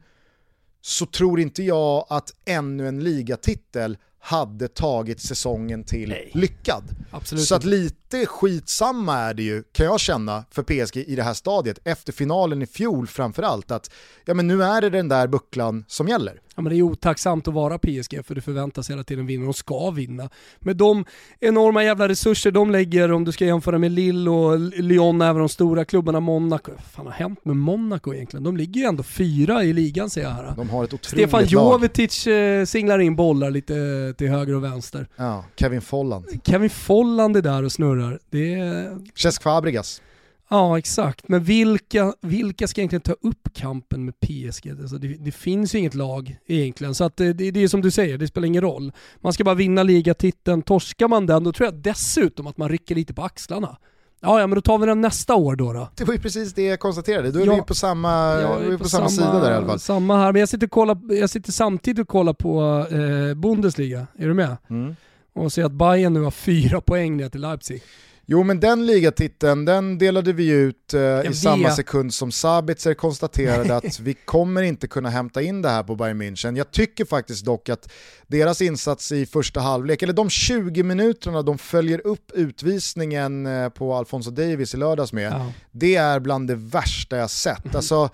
[0.80, 6.84] så tror inte jag att ännu en ligatitel hade tagit säsongen till lyckad.
[7.10, 11.22] Absolut Så att lite skitsamma är det ju, kan jag känna, för PSG i det
[11.22, 13.90] här stadiet, efter finalen i fjol framförallt, att
[14.24, 16.40] ja, men nu är det den där bucklan som gäller.
[16.58, 19.56] Ja, men det är otacksamt att vara PSG för du förväntas hela tiden vinna och
[19.56, 20.30] ska vinna.
[20.58, 21.04] Med de
[21.40, 25.48] enorma jävla resurser de lägger, om du ska jämföra med Lille och Lyon, även de
[25.48, 26.72] stora klubbarna, Monaco.
[26.72, 28.44] Vad fan har hänt med Monaco egentligen?
[28.44, 30.52] De ligger ju ändå fyra i ligan ser jag här.
[30.56, 31.44] De har ett otroligt Stefan.
[31.46, 35.08] Jovetic eh, singlar in bollar lite eh, till höger och vänster.
[35.16, 36.40] Ja, Kevin Folland.
[36.44, 38.18] Kevin Folland är där och snurrar.
[38.30, 38.98] Det är...
[39.14, 40.02] Cesc Fabregas.
[40.50, 44.70] Ja exakt, men vilka, vilka ska egentligen ta upp kampen med PSG?
[44.70, 47.90] Alltså det, det finns ju inget lag egentligen, så att det, det, är som du
[47.90, 48.92] säger, det spelar ingen roll.
[49.20, 52.94] Man ska bara vinna ligatiteln, torskar man den då tror jag dessutom att man rycker
[52.94, 53.76] lite på axlarna.
[54.20, 55.72] Ja, ja men då tar vi den nästa år då.
[55.72, 55.88] då.
[55.96, 57.54] Det var ju precis det jag konstaterade, då är Ja.
[57.54, 59.80] vi på samma, vi är på samma, sida där i alla fall.
[59.80, 64.28] Samma här, men jag sitter, kollar, jag sitter samtidigt och kollar på eh, Bundesliga, är
[64.28, 64.56] du med?
[64.70, 64.96] Mm.
[65.34, 67.82] Och ser att Bayern nu har fyra poäng ner till Leipzig.
[68.30, 73.76] Jo men den ligatiteln, den delade vi ut eh, i samma sekund som Sabitzer konstaterade
[73.76, 76.56] att vi kommer inte kunna hämta in det här på Bayern München.
[76.56, 77.90] Jag tycker faktiskt dock att
[78.26, 83.94] deras insats i första halvlek, eller de 20 minuterna de följer upp utvisningen eh, på
[83.94, 85.52] Alfonso Davis i lördags med, Ja.
[85.72, 87.74] det är bland det värsta jag sett.
[87.74, 88.10] Alltså,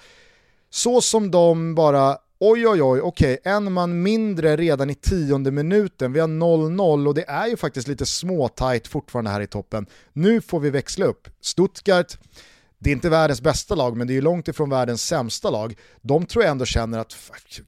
[0.70, 6.12] så som de bara, oj oj oj, okej, en man mindre redan i tionde minuten,
[6.12, 9.86] vi har 0-0 och det är ju faktiskt lite småtajt fortfarande här i toppen.
[10.12, 11.28] Nu får vi växla upp.
[11.40, 12.18] Stuttgart,
[12.84, 15.74] det är inte världens bästa lag, men det är ju långt ifrån världens sämsta lag.
[16.00, 17.16] De tror jag ändå känner att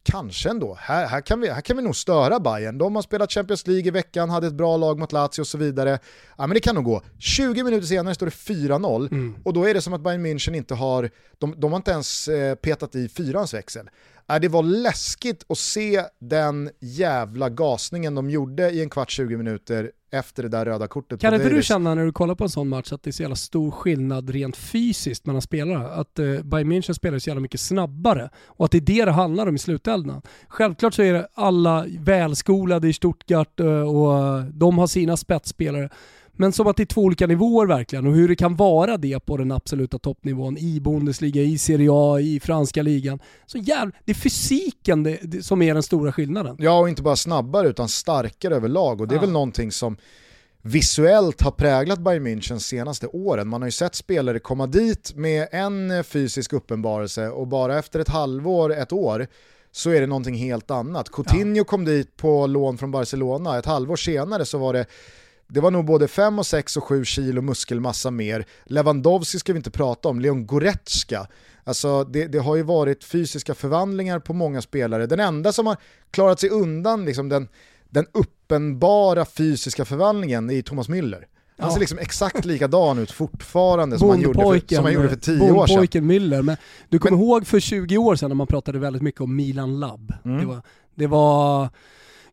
[0.02, 2.78] kanske ändå, här, här, kan vi, här kan vi nog störa Bayern.
[2.78, 5.58] De har spelat Champions League i veckan, hade ett bra lag mot Lazio och så
[5.58, 5.98] vidare.
[6.38, 7.02] Ja men det kan nog gå.
[7.18, 10.74] 20 minuter senare står det 4-0 och då är det som att Bayern München inte
[10.74, 13.90] har, de, de har inte ens eh, petat i fyrans växel.
[14.32, 19.36] Äh, det var läskigt att se den jävla gasningen de gjorde i en kvart 20
[19.36, 22.50] minuter efter det där röda kortet Kan inte du känna när du kollar på en
[22.50, 25.88] sån match att det är så jävla stor skillnad rent fysiskt mellan spelarna?
[25.88, 29.10] Att eh, Bayern München spelar så jävla mycket snabbare och att det är det det
[29.10, 30.22] handlar om i slutändan.
[30.48, 35.90] Självklart så är det alla välskolade i Stuttgart eh, och de har sina spetsspelare.
[36.36, 39.20] Men som att det är två olika nivåer verkligen och hur det kan vara det
[39.20, 43.18] på den absoluta toppnivån i Bundesliga, i Serie A, i franska ligan.
[43.46, 46.56] Så jävla, det är fysiken det, det, som är den stora skillnaden.
[46.58, 49.20] Ja, och inte bara snabbare utan starkare överlag och det är Ja.
[49.20, 49.96] väl någonting som
[50.62, 53.48] visuellt har präglat Bayern München senaste åren.
[53.48, 58.08] Man har ju sett spelare komma dit med en fysisk uppenbarelse och bara efter ett
[58.08, 59.26] halvår, ett år,
[59.72, 61.10] så är det någonting helt annat.
[61.10, 61.64] Coutinho ja.
[61.64, 64.86] kom dit på lån från Barcelona, ett halvår senare så var det
[65.48, 68.46] det var nog både 5, 6 och 7 kilo muskelmassa mer.
[68.64, 71.26] Lewandowski ska vi inte prata om, Leon Goretzka.
[71.64, 75.06] Alltså det, det, har ju varit fysiska förvandlingar på många spelare.
[75.06, 75.76] Den enda som har
[76.10, 77.48] klarat sig undan liksom den,
[77.90, 81.24] den uppenbara fysiska förvandlingen är Thomas Müller.
[81.58, 85.16] Han ser liksom exakt likadan ut fortfarande som han, gjorde för, som han gjorde för
[85.16, 85.76] tio år sedan.
[85.76, 86.56] Bondpojken Müller, men
[86.88, 90.12] du kommer ihåg för 20 år sedan när man pratade väldigt mycket om Milan Lab.
[90.24, 90.38] Mm.
[90.38, 90.62] Det, var,
[90.94, 91.68] det var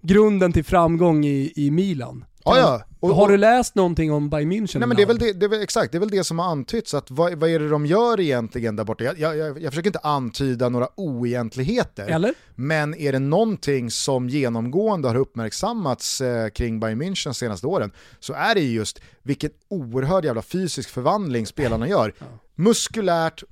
[0.01, 2.25] grunden till framgång i, i Milan.
[2.45, 2.83] Ja, ja.
[2.99, 4.79] Och, har du läst någonting om Bayern München?
[4.79, 6.39] Nej men det är väl det, det är väl, exakt, det är väl det som
[6.39, 9.03] har antytts, att vad, vad är det de gör egentligen där borta?
[9.03, 12.33] Jag, jag, jag, försöker inte antyda några oegentligheter, Eller?
[12.55, 17.91] men är det någonting som genomgående har uppmärksammats eh, kring Bayern München de senaste åren,
[18.19, 22.13] så är det just vilken oerhörd jävla fysisk förvandling spelarna gör.
[22.19, 22.25] Ja.
[22.55, 23.43] Muskulärt,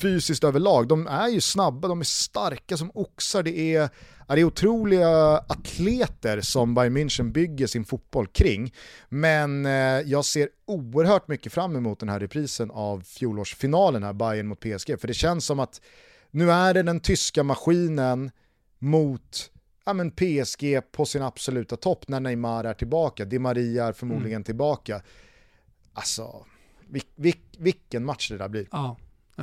[0.00, 3.90] fysiskt överlag, de är ju snabba, de är starka som oxar, det är
[4.34, 8.74] det är otroliga atleter som Bayern München bygger sin fotboll kring.
[9.08, 14.46] Men eh, jag ser oerhört mycket fram emot den här reprisen av fjolårsfinalen här, Bayern
[14.46, 15.00] mot PSG.
[15.00, 15.80] För det känns som att
[16.30, 18.30] nu är det den tyska maskinen
[18.78, 19.50] mot
[19.84, 23.24] ja, men PSG på sin absoluta topp när Neymar är tillbaka.
[23.24, 24.44] Di Maria är förmodligen mm.
[24.44, 25.02] tillbaka.
[25.92, 26.46] Alltså,
[26.88, 28.68] vil, vil, vilken match det där blir.
[28.70, 28.96] Ja.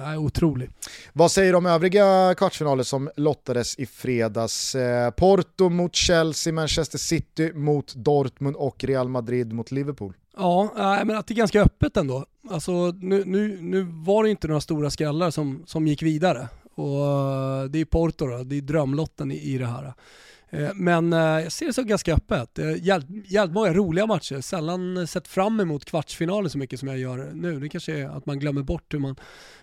[0.03, 0.69] Ja, otrolig.
[1.13, 4.75] Vad säger om övriga kvartsfinaler som lottades i fredags?
[4.75, 10.13] Eh, Porto mot Chelsea, Manchester City mot Dortmund och Real Madrid mot Liverpool.
[10.37, 10.71] Ja,
[11.05, 12.25] men att det är ganska öppet ändå.
[12.49, 12.71] Alltså,
[13.01, 16.47] nu, nu, nu var det inte några stora skrällar som, som gick vidare.
[16.75, 19.93] Och eh, det är Porto då, det är drömlotten i, i det här.
[20.49, 22.59] Eh, men eh, jag ser det som ganska öppet.
[23.25, 24.41] Jävligt många roliga matcher.
[24.41, 27.59] Sällan sett fram emot kvartsfinalen så mycket som jag gör nu.
[27.59, 29.15] Det kanske är att man glömmer bort hur man,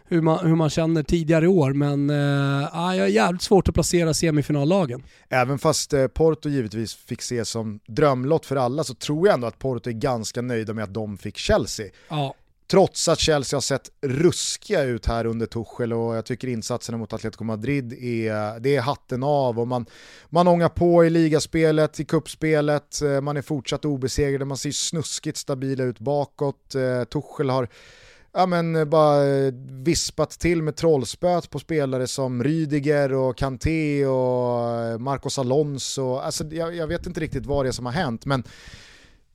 [0.05, 1.73] hur man, hur man känner tidigare i år.
[1.73, 5.03] Men äh, jag har jävligt svårt att placera semifinallagen.
[5.29, 9.59] Även fast Porto givetvis fick se som drömlott för alla så tror jag ändå att
[9.59, 11.87] Porto är ganska nöjda med att de fick Chelsea.
[12.09, 12.35] Ja.
[12.67, 17.13] Trots att Chelsea har sett ruskiga ut här under Tuchel och jag tycker insatserna mot
[17.13, 19.87] Atletico Madrid är, det är hatten av och man,
[20.29, 25.37] man ångar på i ligaspelet, i kuppspelet, eh, man är fortsatt obesegrade, man ser snuskigt
[25.37, 26.75] stabila ut bakåt.
[26.75, 27.69] Eh, Tuchel har
[28.33, 29.51] ja, men eh, bara
[29.85, 36.17] vispat till med trollspöt på spelare som Rydiger och Kanté och Marcos Alonso.
[36.17, 38.45] Alltså, jag, jag vet inte riktigt vad det är som har hänt men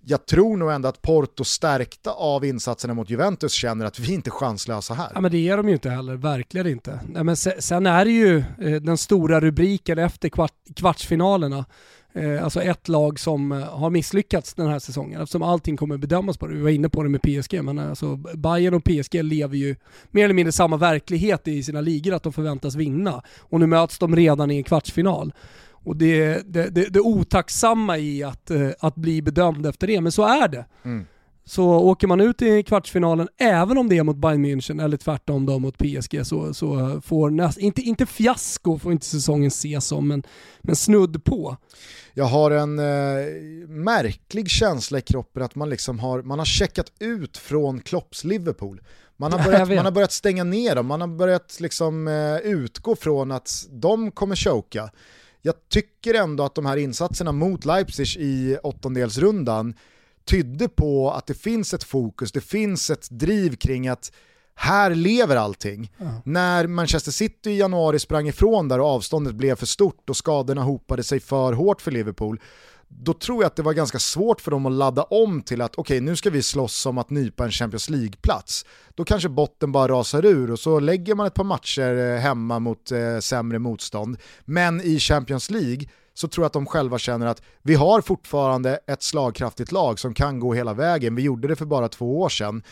[0.10, 4.30] jag tror nog ändå att Porto stärkta av insatserna mot Juventus känner att vi inte
[4.30, 5.12] är chanslösa här.
[5.14, 7.00] Ja men det är de ju inte heller, verkligen inte.
[7.08, 11.66] Nej, men sen är det ju eh, den stora rubriken efter kvart, kvartsfinalerna.
[12.14, 16.38] Eh, alltså ett lag som eh, har misslyckats den här säsongen eftersom allting kommer bedömas
[16.38, 16.56] på det.
[16.56, 19.76] Vi var inne på det med PSG, men alltså Bayern och PSG lever ju
[20.12, 23.24] mer eller mindre samma verklighet i sina ligor att de förväntas vinna.
[23.40, 25.34] Och nu möts de redan i en kvartsfinal
[25.84, 30.12] och det, det, det, det otacksamma i att, eh, att bli bedömd efter det, men
[30.12, 30.66] så är det.
[30.86, 31.06] Mm.
[31.50, 35.46] Så åker man ut i kvartsfinalen, även om det är mot Bayern München eller tvärtom
[35.46, 40.08] då mot PSG, så, så får näst, inte, inte fiasko får inte säsongen ses som,
[40.08, 40.24] men,
[40.62, 41.58] men snudd på.
[42.14, 43.26] Jag har en eh,
[43.68, 48.82] märklig känsla i kroppen att man, liksom har, man har checkat ut från Klopps Liverpool.
[49.18, 52.96] Man har, börjat, man har börjat stänga ner dem, man har börjat liksom, eh, utgå
[52.96, 54.90] från att de kommer choka
[55.42, 59.74] jag tycker ändå att de här insatserna mot Leipzig i åttondelsrundan
[60.26, 64.12] tydde på att det finns ett fokus, det finns ett driv kring att
[64.56, 65.92] här lever allting.
[65.98, 66.22] Ja.
[66.26, 70.64] När Manchester City i januari sprang ifrån där och avståndet blev för stort och skadorna
[70.64, 72.40] hopade sig för hårt för Liverpool,
[72.90, 75.76] då tror jag att det var ganska svårt för dem att ladda om till att
[75.76, 78.66] okej, okay, nu ska vi slåss om att nypa en Champions League-plats.
[78.96, 82.60] Då kanske botten bara rasar ur och så lägger man ett par matcher eh, hemma
[82.60, 84.18] mot eh, sämre motstånd.
[84.46, 88.80] Men i Champions League så tror jag att de själva känner att vi har fortfarande
[88.88, 91.16] ett slagkraftigt lag som kan gå hela vägen.
[91.16, 92.64] Vi gjorde det för bara två år sedan.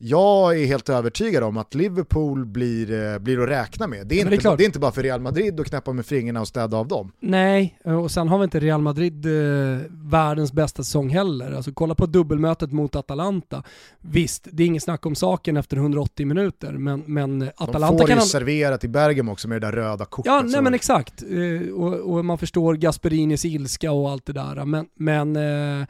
[0.00, 4.06] Jag är helt övertygad om att Liverpool blir, eh, blir att räkna med.
[4.06, 6.06] Det är, inte, det är, det är inte bara för Real Madrid att knäppa med
[6.06, 7.12] fingrarna och städa av dem.
[7.20, 11.52] Nej, och sen har vi inte Real Madrid eh, världens bästa säsong heller.
[11.52, 13.62] Alltså kolla på dubbelmötet mot Atalanta.
[14.00, 17.96] Visst, det är inget snack om saken efter 180 minuter, men, men Atalanta kan...
[17.96, 20.32] De får det serverat i Bergamo också med det där röda kortet.
[20.32, 21.22] Ja, nej men exakt.
[21.22, 24.64] Eh, och, och, man förstår Gasperinis ilska och allt det där.
[24.64, 25.86] Men, men eh,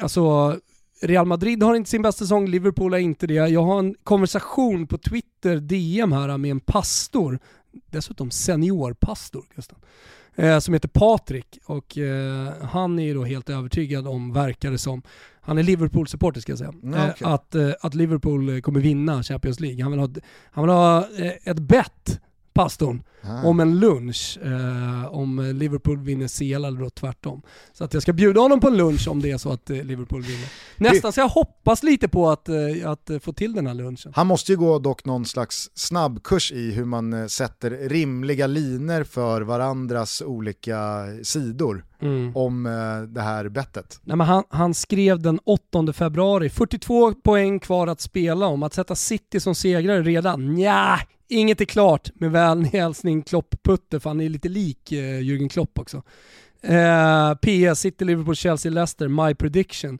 [0.00, 0.56] alltså
[1.00, 3.34] Real Madrid har inte sin bästa säsong, Liverpool har inte det.
[3.34, 7.38] Jag har en konversation på Twitter, DM här, med en pastor,
[7.90, 9.78] dessutom seniorpastor, Gustav.
[10.36, 14.78] eh, som heter Patrik och eh, han är ju då helt övertygad om, verkar det
[14.78, 15.02] som,
[15.40, 19.82] han är Liverpool-supporter ska jag säga, Mm, eh, att, att Liverpool kommer vinna Champions League.
[19.82, 20.08] Han vill ha,
[20.50, 21.08] han vill ha
[21.44, 22.20] ett bett,
[22.62, 23.44] pastorn, Ah.
[23.48, 27.42] om en lunch eh, om Liverpool vinner CL eller då tvärtom.
[27.72, 29.76] Så att jag ska bjuda honom på en lunch om det är så att eh,
[29.84, 30.48] Liverpool vinner.
[30.76, 34.12] Nästan så jag hoppas lite på att, eh, att eh, få till den här lunchen.
[34.16, 39.04] Han måste ju gå dock någon slags snabbkurs i hur man eh, sätter rimliga liner
[39.04, 40.78] för varandras olika
[41.22, 42.36] sidor Mm.
[42.36, 42.62] om
[43.08, 44.00] det här bettet.
[44.02, 48.62] Nej, men han, han skrev den 8 februari, 42 poäng kvar att spela om.
[48.62, 50.54] Att sätta City som segrare redan?
[50.54, 50.98] Nja,
[51.28, 55.78] inget är klart med vänlig hälsning Klopp-Putte, för han är lite lik eh, Jürgen Klopp
[55.78, 56.02] också.
[56.62, 59.98] Eh, PS, City, Liverpool, Chelsea, Leicester, my prediction.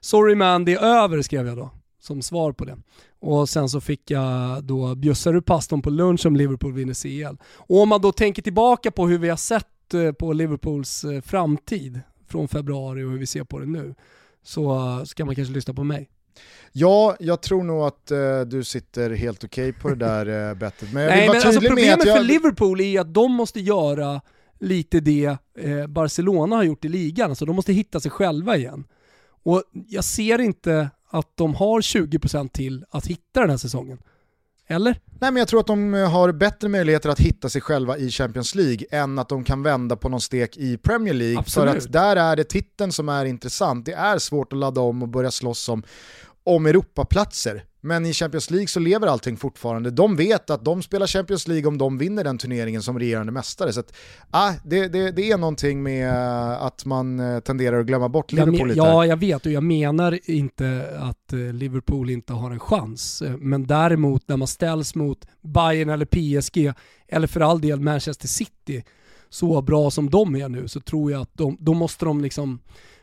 [0.00, 1.70] Sorry man, det är över skrev jag då
[2.00, 2.78] som svar på det.
[3.20, 7.36] Och sen så fick jag då, bjussar du pastorn på lunch om Liverpool vinner CL?
[7.44, 11.20] Och om man då tänker tillbaka på hur vi har sett eh, på Liverpools eh,
[11.20, 13.94] framtid från februari och hur vi ser på det nu,
[14.42, 16.08] så eh, ska man kanske lyssna på mig.
[16.72, 20.92] Ja, jag tror nog att eh, du sitter helt okej på det där eh, bettet.
[20.92, 22.16] Men jag vill Nej vara men alltså problemet jag...
[22.16, 24.20] för Liverpool är att de måste göra
[24.58, 28.84] lite det eh, Barcelona har gjort i ligan, alltså de måste hitta sig själva igen.
[29.42, 33.98] Och jag ser inte att de har 20% till att hitta den här säsongen.
[34.70, 35.00] Eller?
[35.20, 38.10] Nej men jag tror att de eh, har bättre möjligheter att hitta sig själva i
[38.10, 41.38] Champions League än att de kan vända på någon stek i Premier League.
[41.38, 41.70] Absolut.
[41.70, 43.86] För att där är det titeln som är intressant.
[43.86, 45.82] Det är svårt att ladda om och börja slåss om,
[46.48, 47.64] om Europaplatser.
[47.80, 49.90] Men i Champions League så lever allting fortfarande.
[49.90, 53.72] De vet att de spelar Champions League om de vinner den turneringen som regerande mästare.
[53.72, 53.92] Så att,
[54.30, 58.32] ah, det, det, det är någonting med eh, att man eh, tenderar att glömma bort
[58.32, 58.78] Liverpool men, lite.
[58.78, 63.22] ja, jag vet och jag menar inte att eh, Liverpool inte har en chans.
[63.38, 66.72] Men däremot när man ställs mot Bayern eller PSG,
[67.08, 68.84] eller för all del Manchester City,
[69.28, 72.60] så bra som de är nu, så tror jag att de, då måste de liksom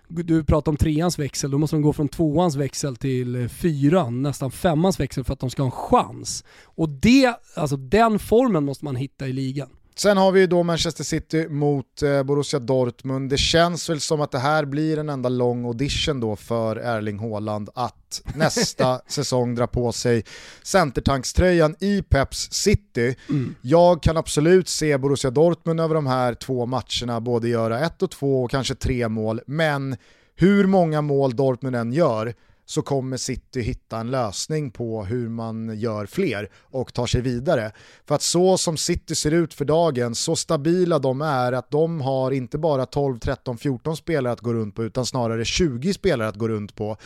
[0.08, 4.22] du pratar om treans växel, då måste de gå från tvåans växel till eh, fyran,
[4.22, 6.44] nästan femmans växel för att de ska ha en chans.
[6.64, 9.70] Och det, alltså den formen måste man hitta i ligan.
[9.98, 13.30] Sen har vi ju då Manchester City mot eh, Borussia Dortmund.
[13.30, 17.20] Det känns väl som att det här blir en enda lång audition då för Erling
[17.20, 20.24] Haaland att nästa säsong dra på sig
[20.64, 23.16] centertankströjan i Peps City.
[23.62, 28.12] Jag kan absolut se Borussia Dortmund över de här två matcherna både göra ett och
[28.12, 29.98] två och kanske tre mål, men
[30.36, 32.34] hur många mål Dortmund än gör
[32.66, 37.72] så kommer City hitta en lösning på hur man gör fler och tar sig vidare.
[38.08, 42.02] För att så som City ser ut för dagen, så stabila de är att de
[42.02, 46.28] har inte bara 12, 13, 14 spelare att gå runt på utan snarare 20 spelare
[46.28, 46.98] att gå runt på.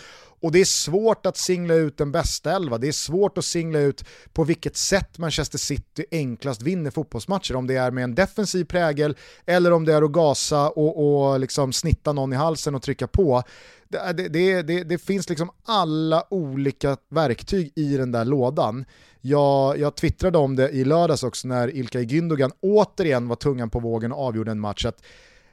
[0.41, 3.79] Och det är svårt att singla ut den bästa elva, det är svårt att singla
[3.79, 7.55] ut på vilket sätt Manchester City enklast vinner fotbollsmatcher.
[7.55, 11.39] Om det är med en defensiv prägel eller om det är att gasa och, och
[11.39, 13.43] liksom snitta någon i halsen och trycka på.
[13.91, 18.85] Det, det, det, det, finns liksom alla olika verktyg i den där lådan.
[19.21, 23.79] Jag, jag twittrade om det i lördags också när Ilkay Gündogan återigen var tungan på
[23.79, 24.85] vågen och avgjorde en match.
[24.85, 25.03] Att,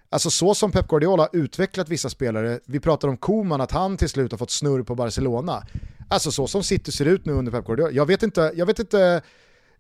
[0.09, 3.97] alltså så som Pep Guardiola har utvecklat vissa spelare, vi pratar om Koman, att han
[3.97, 5.67] till slut har fått snurr på Barcelona.
[6.09, 7.91] Alltså så som City ser ut nu under Pep Guardiola.
[7.91, 9.23] Jag vet inte, jag vet inte,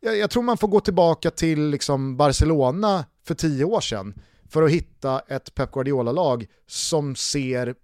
[0.00, 4.14] jag, jag tror man får gå tillbaka till liksom Barcelona för tio år sedan
[4.48, 7.74] för att hitta ett Pep Guardiola-lag som ser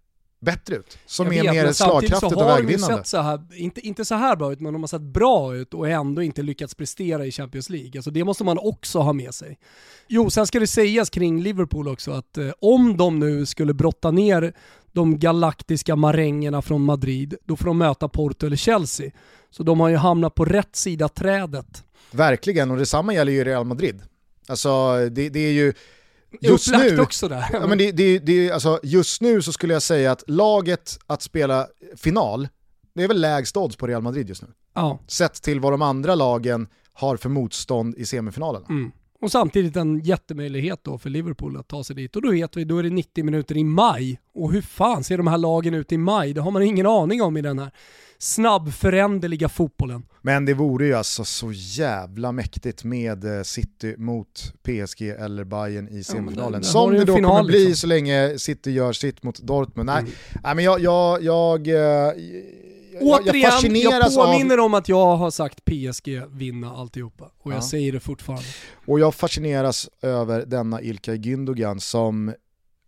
[0.43, 0.99] bättre ut.
[1.07, 3.05] Som Jag är vet, mer slagkraftigt och vägvinnande.
[3.05, 5.88] så här, inte, inte så här bra ut, men de har sett bra ut och
[5.88, 7.93] ändå inte lyckats prestera i Champions League.
[7.97, 9.59] Alltså det måste man också ha med sig.
[10.09, 14.11] Jo, sen ska det sägas kring Liverpool också att eh, om de nu skulle brotta
[14.11, 14.53] ner
[14.93, 19.11] de galaktiska marängerna från Madrid, då får de möta Porto eller Chelsea.
[19.51, 21.84] Så de har ju hamnat på rätt sida trädet.
[22.11, 24.03] Verkligen, och detsamma gäller ju Real Madrid.
[24.49, 25.72] Alltså det, det är ju...
[26.41, 27.45] Just nu, också där.
[27.53, 31.22] ja, men det, det, det, alltså, just nu så skulle jag säga att laget att
[31.22, 31.66] spela
[31.97, 32.49] final,
[32.95, 34.49] det är väl lägst odds på Real Madrid just nu.
[34.74, 34.99] ja.
[35.09, 38.66] Sett till vad de andra lagen har för motstånd i semifinalerna.
[38.68, 38.93] Mm.
[39.22, 42.16] Och samtidigt en jättemöjlighet då för Liverpool att ta sig dit.
[42.16, 44.20] Och då vet vi, då är det 90 minuter i maj.
[44.34, 46.32] Och hur fan ser de här lagen ut i maj?
[46.32, 47.70] Det har man ingen aning om i den här
[48.18, 50.02] snabbföränderliga fotbollen.
[50.22, 55.88] Men det vore ju alltså så jävla mäktigt med eh, City mot PSG eller Bayern
[55.88, 56.54] i semifinalen.
[56.54, 57.74] har Som det då final, kommer bli liksom.
[57.76, 59.86] så länge City gör sitt mot Dortmund.
[59.86, 60.12] Nej, Mm.
[60.44, 62.12] nej men jag, jag, jag, eh,
[62.93, 67.24] jag, Återigen, jag jag, fascineras av påminner om att jag har sagt PSG vinna alltihopa.
[67.38, 67.55] Och Ja.
[67.57, 68.45] jag säger det fortfarande.
[68.86, 72.34] Och jag fascineras över denna Ilkay Gündogan som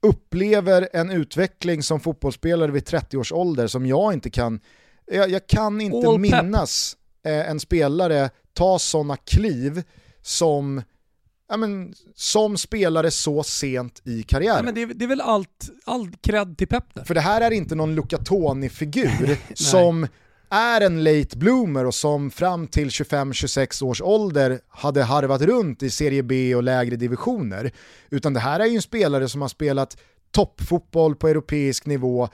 [0.02, 4.60] upplever en utveckling som fotbollsspelare vid 30 års ålder som jag inte kan,
[5.06, 6.20] jag, jag kan inte All pep.
[6.20, 6.96] minnas
[7.26, 9.82] eh, en spelare ta sådana kliv
[10.22, 10.82] som
[11.54, 14.56] ja, men, som spelare så sent i karriären.
[14.56, 17.04] Ja, men det, är, det är väl allt, all cred till Pep där.
[17.04, 20.06] För det här är inte någon Luca Toni-figur som
[20.48, 25.90] är en late bloomer och som fram till 25-26 års ålder hade harvat runt i
[25.90, 27.72] Serie B och lägre divisioner.
[28.10, 29.96] Utan det här är ju en spelare som har spelat
[30.30, 32.28] toppfotboll på europeisk nivå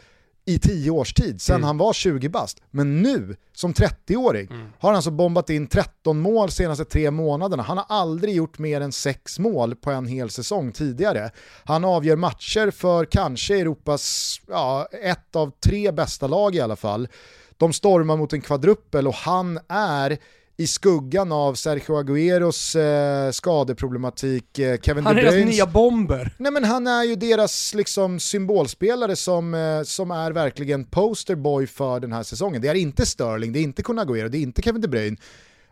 [0.45, 1.67] i tio års tid, sen mm.
[1.67, 2.61] han var 20 bast.
[2.71, 4.73] Men nu, som 30-åring, mm.
[4.79, 7.63] har han alltså bombat in 13 mål senaste tre månaderna.
[7.63, 11.31] Han har aldrig gjort mer än sex mål på en hel säsong tidigare.
[11.65, 17.09] Han avgör matcher för kanske Europas, ja, ett av tre bästa lag i alla fall.
[17.57, 20.19] De stormar mot en kvadruppel och han är
[20.61, 26.35] i skuggan av Sergio Agueros eh, skadeproblematik, eh, Kevin Han är deras nya bomber.
[26.37, 32.01] Nej men han är ju deras liksom, symbolspelare som, eh, som är verkligen posterboy för
[32.01, 32.63] den här säsongen.
[32.63, 35.17] Det är inte Sterling, det är inte Kun Agüero, det är inte Kevin De Bruyne.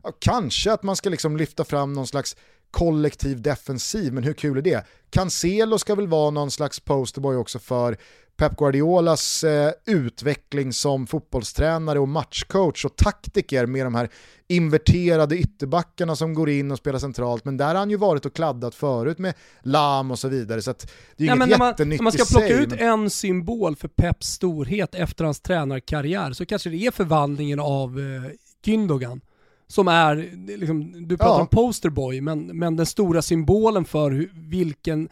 [0.03, 2.36] Ja, kanske att man ska liksom lyfta fram någon slags
[2.70, 4.86] kollektiv defensiv, men hur kul är det?
[5.11, 7.97] Cancelo ska väl vara någon slags posterboy också för
[8.39, 14.09] Pep Guardiolas eh, utveckling som fotbollstränare och matchcoach och taktiker med de här
[14.49, 18.34] inverterade ytterbackarna som går in och spelar centralt, men där har han ju varit och
[18.34, 20.72] kladdat förut med Lam och så vidare, så
[21.16, 24.95] det är ju inget jättenytt Om man ska plocka ut en symbol för Peps storhet
[24.95, 28.30] efter hans tränarkarriär så kanske det är förvandlingen av eh,
[28.64, 29.20] Gündogan
[29.66, 30.16] som är,
[30.59, 31.41] liksom, du pratar ja.
[31.41, 35.09] om posterboy, men, men den stora symbolen för hur, vilken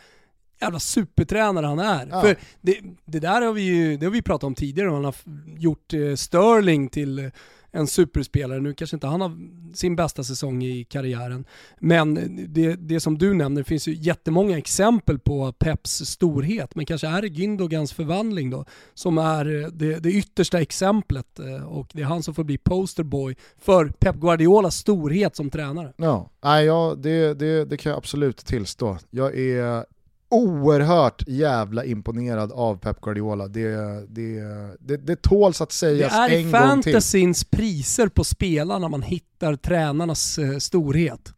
[0.61, 2.07] jävla supertränare han är.
[2.11, 2.21] Ja.
[2.21, 5.15] För det, det, där har vi ju det har vi pratat om tidigare, han har
[5.59, 7.31] gjort eh, Sterling till
[7.77, 8.61] en superspelare.
[8.61, 9.33] Nu kanske inte han har
[9.75, 11.45] sin bästa säsong i karriären,
[11.79, 12.15] men
[12.49, 17.09] det, det som du nämner, det finns ju jättemånga exempel på Peps storhet, men kanske
[17.09, 22.07] är det Gündogans förvandling då som är det, det yttersta exemplet eh, och det är
[22.07, 25.93] han som får bli posterboy för Pep Guardiolas storhet som tränare.
[25.97, 28.99] Ja, ja det, det, det kan jag absolut tillstå.
[29.11, 29.85] Jag är
[30.31, 33.49] oerhört jävla imponerad av Pep Guardiola.
[33.49, 33.71] Det,
[34.09, 34.41] det,
[34.81, 36.53] det, det tåls att sägas en gång till.
[36.53, 41.33] Det är fantasyns priser på spelarna man hittar tränarnas eh, storhet.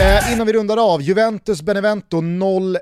[0.00, 2.78] Eh, innan vi rundar av, Juventus Benevento 0-1.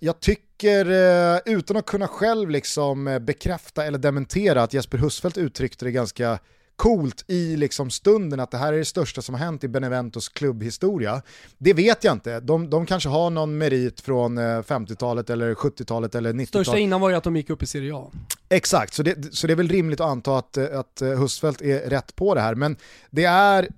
[0.00, 5.38] Jag tycker, eh, utan att kunna själv liksom eh, bekräfta eller dementera att Jesper Husfeldt
[5.38, 6.38] uttryckte det ganska
[6.76, 10.28] coolt i liksom stunden att det här är det största som har hänt i Beneventos
[10.28, 11.22] klubbhistoria.
[11.58, 12.40] Det vet jag inte.
[12.40, 16.48] De, de kanske har någon merit från 50-talet eh, eller 70-talet eller 90-talet.
[16.48, 18.10] Största innan var ju att de gick upp i Serie A.
[18.48, 21.62] Exakt, så det, så det är väl rimligt att anta att, eh, att eh, Husfeldt
[21.62, 22.54] är rätt på det här.
[22.54, 22.76] Men
[23.10, 23.68] det är,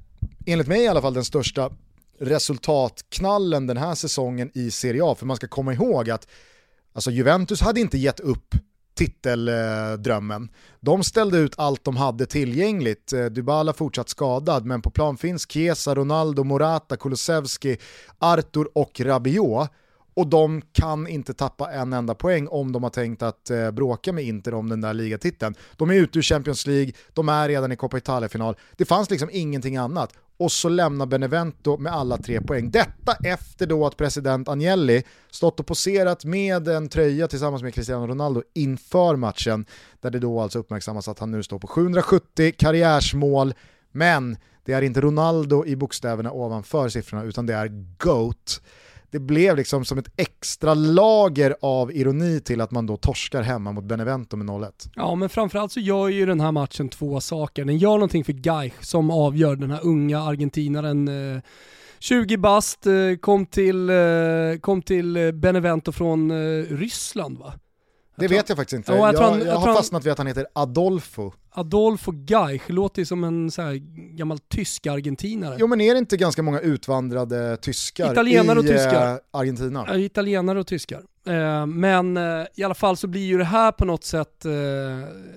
[0.47, 1.71] enligt mig i alla fall, den största
[2.21, 5.15] resultatknallen den här säsongen i Serie A.
[5.19, 6.29] För man ska komma ihåg att
[6.93, 8.55] alltså Juventus hade inte gett upp
[8.99, 10.49] titeldrömmen.
[10.81, 13.13] De ställde ut allt de hade tillgängligt.
[13.13, 17.77] Eh, Dybala fortsatt skadad, men på plan finns Chiesa, Ronaldo, Morata, Kulusevski,
[18.19, 19.71] Artur och Rabiot.
[20.19, 24.13] Och de kan inte tappa en enda poäng om de har tänkt att eh, bråka
[24.13, 25.55] med Inter om den där ligatiteln.
[25.77, 28.57] De är ute ur Champions League, de är redan i Coppa Italia-final.
[28.77, 32.71] Det fanns liksom ingenting annat och så lämnar Benevento med alla tre poäng.
[32.71, 38.07] Detta efter då att president Agnelli stått och poserat med en tröja tillsammans med Cristiano
[38.07, 39.67] Ronaldo inför matchen,
[40.01, 43.55] där det då alltså uppmärksammas att han nu står på 770 karriärsmål,
[43.93, 48.61] men det är inte Ronaldo i bokstäverna ovanför siffrorna, utan det är GOAT
[49.11, 53.73] det blev liksom som ett extra lager av ironi till att man då torskar hemma
[53.73, 54.91] mot Benevento med 0-1.
[54.95, 57.65] Ja, men framförallt så gör ju den här matchen två saker.
[57.65, 61.11] Den gör någonting för Gaich som avgör den här unga argentinaren
[61.99, 63.97] 20 eh, bast, eh, kom till, eh,
[64.61, 66.33] kom till Benevento från
[66.63, 67.53] Ryssland va?
[68.17, 68.93] Det vet jag faktiskt inte.
[68.93, 71.33] Ja, jag, jag, han, jag, har fastnat vid att han heter Adolfo.
[71.59, 73.63] Adolfo Gaich låter ju som en så
[74.13, 75.57] gammal tysk argentinare.
[75.59, 79.13] Jo men är det inte ganska många utvandrade tyskar italienare i och tyskar.
[79.13, 79.85] Eh, Argentina?
[79.89, 81.03] Ja, italienare och tyskar.
[81.27, 84.45] Eh, men eh, i alla fall så blir ju det här på något sätt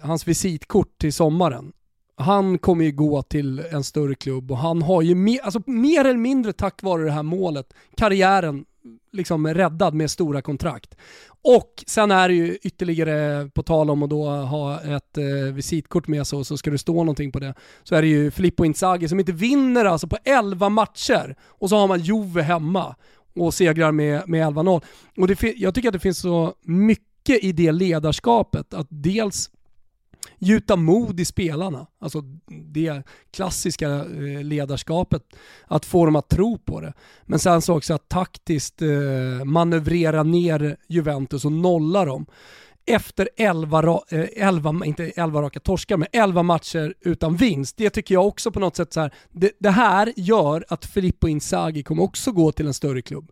[0.01, 1.71] hans visitkort till sommaren.
[2.15, 6.05] Han kommer ju gå till en större klubb och han har ju mer, alltså mer
[6.05, 8.65] eller mindre tack vare det här målet, karriären
[9.11, 10.95] liksom räddad med stora kontrakt.
[11.43, 16.07] Och sen är det ju ytterligare, på tal om att då ha ett eh, visitkort
[16.07, 18.65] med sig och så ska det stå någonting på det, så är det ju Filippo
[18.65, 22.95] Inzaghi som inte vinner alltså på 11 matcher och så har man Juve hemma
[23.35, 24.81] och segrar med, med 11-0.
[25.17, 29.49] Och det, jag tycker att det finns så mycket i det ledarskapet, att dels
[30.39, 31.87] gjuta mod i spelarna.
[31.99, 32.21] Alltså
[32.73, 35.23] det klassiska eh, ledarskapet,
[35.67, 36.93] att få dem att tro på det.
[37.23, 42.25] Men sen så också att taktiskt eh, manövrera ner Juventus och nolla dem.
[42.85, 47.77] efter 11, ra, eh, 11, inte 11 raka torskar, men 11 matcher utan vinst.
[47.77, 51.27] Det tycker jag också på något sätt så här, det, det här gör att Filippo
[51.27, 53.31] Inzaghi kommer också gå till en större klubb.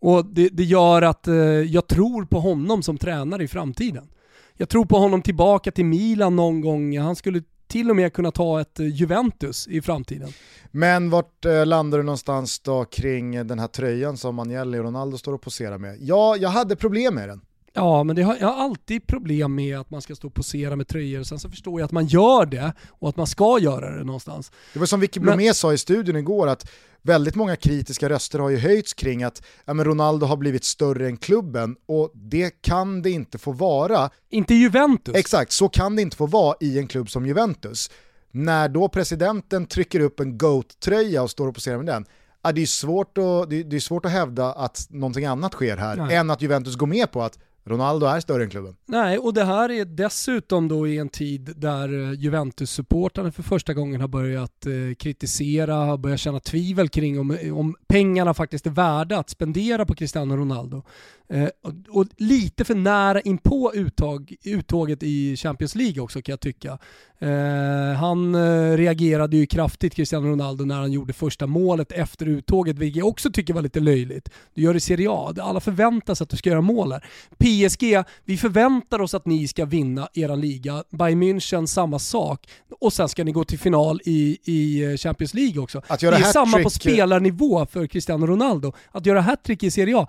[0.00, 4.08] Och det, det gör att eh, jag tror på honom som tränare i framtiden.
[4.56, 6.98] Jag tror på honom tillbaka till Milan någon gång.
[6.98, 10.28] Han skulle till och med kunna ta ett eh, Juventus i framtiden.
[10.70, 15.18] Men vart eh, landar du någonstans då kring den här tröjan som Agnelli och Ronaldo
[15.18, 15.96] står och poserar med?
[16.00, 17.40] Ja, jag hade problem med den.
[17.74, 20.76] Ja, men det har, jag har alltid problem med att man ska stå och posera
[20.76, 21.22] med tröjor.
[21.22, 24.52] Sen så förstår jag att man gör det och att man ska göra det någonstans.
[24.72, 26.70] Det var som Vicky Blomé sa i studion igår att
[27.02, 31.06] väldigt många kritiska röster har ju höjts kring att ja, men Ronaldo har blivit större
[31.06, 34.10] än klubben och det kan det inte få vara.
[34.30, 35.14] Inte Juventus.
[35.14, 37.90] Exakt, så kan det inte få vara i en klubb som Juventus.
[38.30, 42.04] När då presidenten trycker upp en GOAT-tröja och står och poserar med den,
[42.42, 45.96] ja, det, är svårt att, det är svårt att hävda att någonting annat sker här
[45.96, 46.16] Nej.
[46.16, 48.76] än att Juventus går med på att Ronaldo är större än klubben.
[48.86, 53.74] Nej, och det här är dessutom då i en tid där eh, Juventus-supportrarna för första
[53.74, 58.66] gången har börjat eh, kritisera, har börjat känna tvivel kring om, eh, om pengarna faktiskt
[58.66, 60.82] är värda att spendera på Cristiano Ronaldo.
[61.28, 66.40] Eh, och, och, lite för nära inpå uttag, uttåget i Champions League också kan jag
[66.40, 66.78] tycka.
[67.22, 72.78] Eh, han eh, reagerade ju kraftigt, Cristiano Ronaldo, när han gjorde första målet efter uttåget,
[72.78, 74.28] vilket jag också tycker var lite löjligt.
[74.54, 77.04] Du gör i Serie A, alla förväntar sig att du ska göra mål här.
[77.38, 80.84] PSG, vi förväntar oss att ni ska vinna era liga.
[80.90, 82.48] Bayern München, samma sak.
[82.80, 85.82] Och sen ska ni gå till final i, i eh, Champions League också.
[86.18, 88.72] det är samma på spelarnivå för Cristiano Ronaldo.
[88.90, 90.08] Att göra hattrick i Serie A,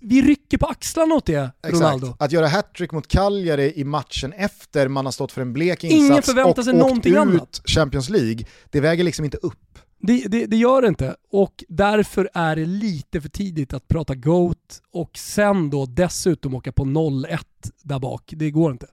[0.00, 1.74] vi rycker på axlarna åt det, Exakt.
[1.74, 2.16] Ronaldo.
[2.18, 6.10] Att göra hattrick mot Cagliari i matchen efter man har stått för en blek insats
[6.10, 7.62] Ingen förväntar sig och någonting åkt ut annat.
[7.64, 9.78] Champions League, det väger liksom inte upp.
[10.00, 14.14] Det, det, det, gör det inte och därför är det lite för tidigt att prata
[14.14, 17.38] GOAT och sen då dessutom åka på 0-1
[17.82, 18.32] där bak.
[18.36, 18.86] Det går inte.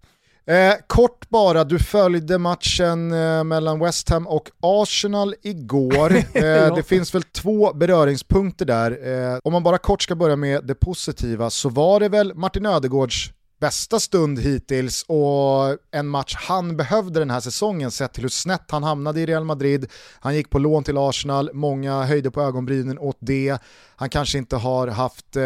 [0.45, 6.11] Eh, kort bara, du följde matchen eh, mellan West Ham och Arsenal igår.
[6.41, 8.91] Eh, det finns väl två beröringspunkter där.
[9.31, 12.65] Eh, om man bara kort ska börja med det positiva så var det väl Martin
[12.65, 13.31] Ödegårds
[13.61, 18.71] bästa stund hittills och en match han behövde den här säsongen sett till hur snett
[18.71, 19.91] han hamnade i Real Madrid.
[20.19, 23.57] Han gick på lån till Arsenal, många höjde på ögonbrynen åt det.
[23.95, 25.43] Han kanske inte har haft eh,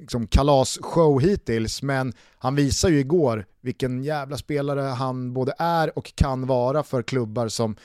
[0.00, 6.14] liksom kalasshow hittills, men han visar ju igår vilken jävla spelare han både är och
[6.14, 7.76] kan vara för klubbar som,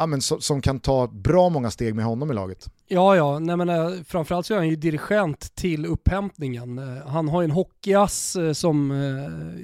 [0.00, 2.66] ja, men, som, som kan ta bra många steg med honom i laget.
[2.88, 6.56] Ja, ja, nej men äh, framförallt så är han ju dirigent till upphämtning.
[6.56, 8.92] Äh, han har ju en hockeyass äh, som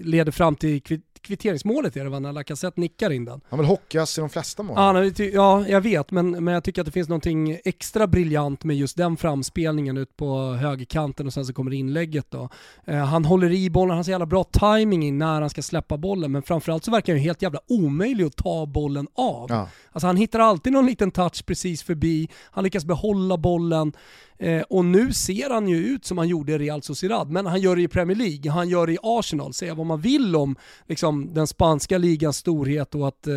[0.04, 0.82] leder fram till
[1.26, 3.40] kvitteringsmålet är det va, när Lacazette nickar in den.
[3.48, 4.74] Han vill hockas i de flesta mål.
[4.76, 8.76] Ja, ja, jag vet, men, men jag tycker att det finns någonting extra briljant med
[8.76, 12.48] just den framspelningen ut på högerkanten och sen så kommer inlägget då.
[12.84, 15.96] Eh, han håller i bollen, han har så jävla bra timing när han ska släppa
[15.96, 19.46] bollen, men framförallt så verkar han ju helt jävla omöjlig att ta bollen av.
[19.50, 19.68] Ja.
[19.92, 23.92] Alltså han hittar alltid någon liten touch precis förbi, han lyckas behålla bollen.
[24.38, 27.60] Eh, och nu ser han ju ut som han gjorde i Real Sociedad, men han
[27.60, 29.52] gör det i Premier League, han gör det i Arsenal.
[29.52, 30.56] Säga vad man vill om
[30.86, 33.34] liksom, den spanska ligans storhet och att eh,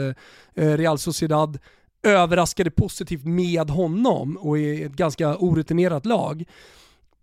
[0.55, 1.59] eh Real Sociedad
[2.03, 6.45] överraskade positivt med honom och är ett ganska orutinerat lag.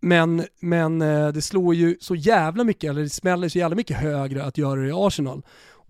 [0.01, 3.97] Men, men eh, det slår ju så jävla mycket, eller det smäller så jävla mycket
[3.97, 5.43] högre att göra det i Arsenal.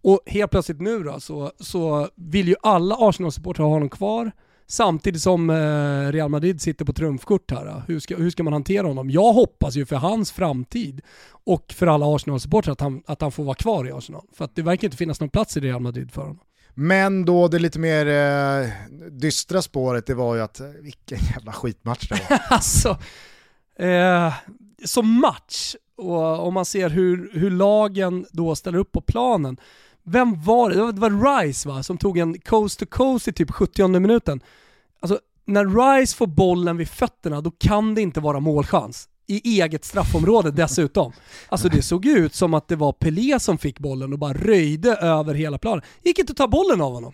[0.07, 4.33] Och helt plötsligt nu då så, så vill ju alla Arsenal-supportrar ha honom kvar.
[4.67, 7.83] Samtidigt som eh, Real Madrid sitter på trumfkort här.
[7.89, 9.11] Hur ska, hur ska man hantera honom?
[9.11, 13.45] Jag hoppas ju för hans framtid och för alla Arsenal-supportrar att han, att han får
[13.45, 14.23] vara kvar i Arsenal.
[14.33, 16.39] För att det verkar inte finnas någon plats i Real Madrid för honom.
[16.75, 18.69] Men då det lite mer eh,
[19.11, 22.41] dystra spåret, det var ju att vilken jävla skitmatch det var.
[22.51, 22.99] alltså,
[23.79, 24.35] eh,
[24.85, 29.57] som match, och om man ser hur, hur lagen då ställer upp på planen,
[30.07, 30.93] vem var det?
[30.93, 34.41] Det var Rice va, som tog en coast to coast i typ 70 minuten.
[35.01, 39.09] Alltså, när Rice får bollen vid fötterna, då kan det inte vara målchans.
[39.29, 41.13] I eget straffområde dessutom.
[41.49, 44.97] Alltså det såg ut som att det var Pelé som fick bollen och bara röjde
[44.97, 45.85] över hela planen.
[46.03, 47.13] Gick inte att ta bollen av honom.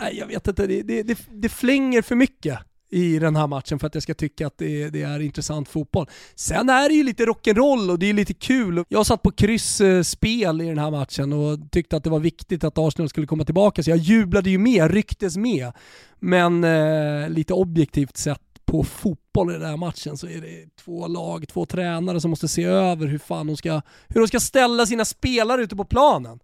[0.00, 2.58] Nej, jag vet inte, det, det, det, det flänger för mycket
[2.90, 6.06] i den här matchen för att jag ska tycka att det, det, är intressant fotboll.
[6.34, 8.84] Sen är det ju lite rock'n'roll och det är lite kul.
[8.88, 12.78] Jag satt på kryssspel i den här matchen och tyckte att det var viktigt att
[12.78, 15.72] Arsenal skulle komma tillbaka så jag jublade ju med, rycktes med.
[16.18, 21.06] Men eh, lite objektivt sett på fotboll i den här matchen så är det två
[21.06, 24.86] lag, två tränare som måste se över hur fan de ska, hur de ska ställa
[24.86, 26.38] sina spelare ute på planen.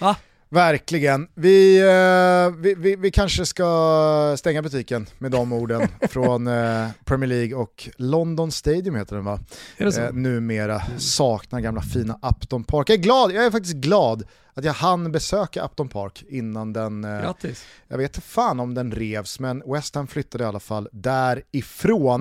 [0.00, 0.16] Va?
[0.54, 1.28] Verkligen.
[1.34, 7.28] Vi, eh, vi, vi, vi, kanske ska stänga butiken med de orden från eh, Premier
[7.28, 9.38] League och London Stadium heter den va?
[9.76, 10.00] Är det så?
[10.00, 12.90] Eh, numera saknar gamla fina Upton Park.
[12.90, 14.24] Jag är glad, jag är faktiskt glad
[14.54, 17.64] att jag hann besöka Upton Park innan den, eh, Grattis.
[17.88, 22.20] jag vet inte fan om den revs, men West Ham flyttade i alla fall därifrån.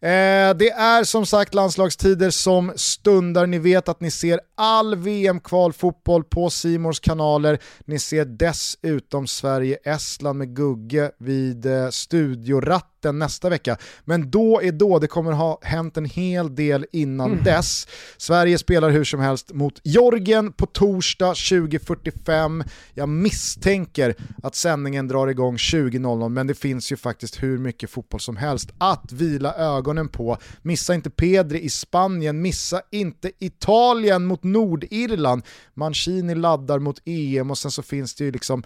[0.00, 0.50] Mm.
[0.50, 6.24] Eh, det är som sagt landslagstider som stundar, ni vet att ni ser all VM-kvalfotboll
[6.24, 13.76] på Simors kanaler, ni ser dessutom Sverige-Estland med Gugge vid eh, studioratt mitten nästa vecka.
[14.04, 17.44] Men då är då, det kommer ha hänt en hel del innan mm.
[17.44, 17.86] dess.
[18.16, 22.64] Sverige spelar hur som helst mot Jorgen på torsdag 20.45.
[22.94, 28.20] Jag misstänker att sändningen drar igång 20.00 men det finns ju faktiskt hur mycket fotboll
[28.20, 30.38] som helst att vila ögonen på.
[30.62, 35.42] Missa inte Pedri i Spanien, missa inte Italien mot Nordirland.
[35.74, 38.64] Mancini laddar mot EM och sen så finns det ju liksom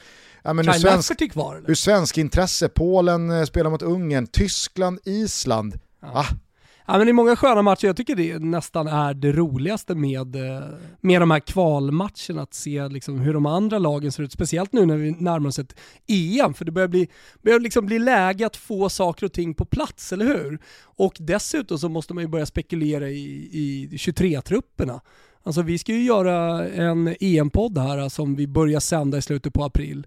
[0.48, 1.70] ja, men ur, svensk, kvar, eller?
[1.70, 5.78] ur svensk intresse, Polen eh, spelar mot Ungern, Tyskland, Island.
[6.02, 6.08] Ja.
[6.14, 6.26] Ah.
[6.90, 10.36] Ja, men det är många sköna matcher, jag tycker det nästan är det roligaste med,
[10.36, 10.68] eh,
[11.00, 14.86] med de här kvalmatcherna, att se liksom hur de andra lagen ser ut, speciellt nu
[14.86, 15.74] när vi närmar oss ett
[16.06, 17.08] EM, för det börjar bli,
[17.42, 20.58] börjar liksom bli läge att få saker och ting på plats, eller hur?
[20.82, 25.00] Och dessutom så måste man ju börja spekulera i, i 23-trupperna.
[25.42, 29.64] Alltså vi ska ju göra en EM-podd här som vi börjar sända i slutet på
[29.64, 30.06] april.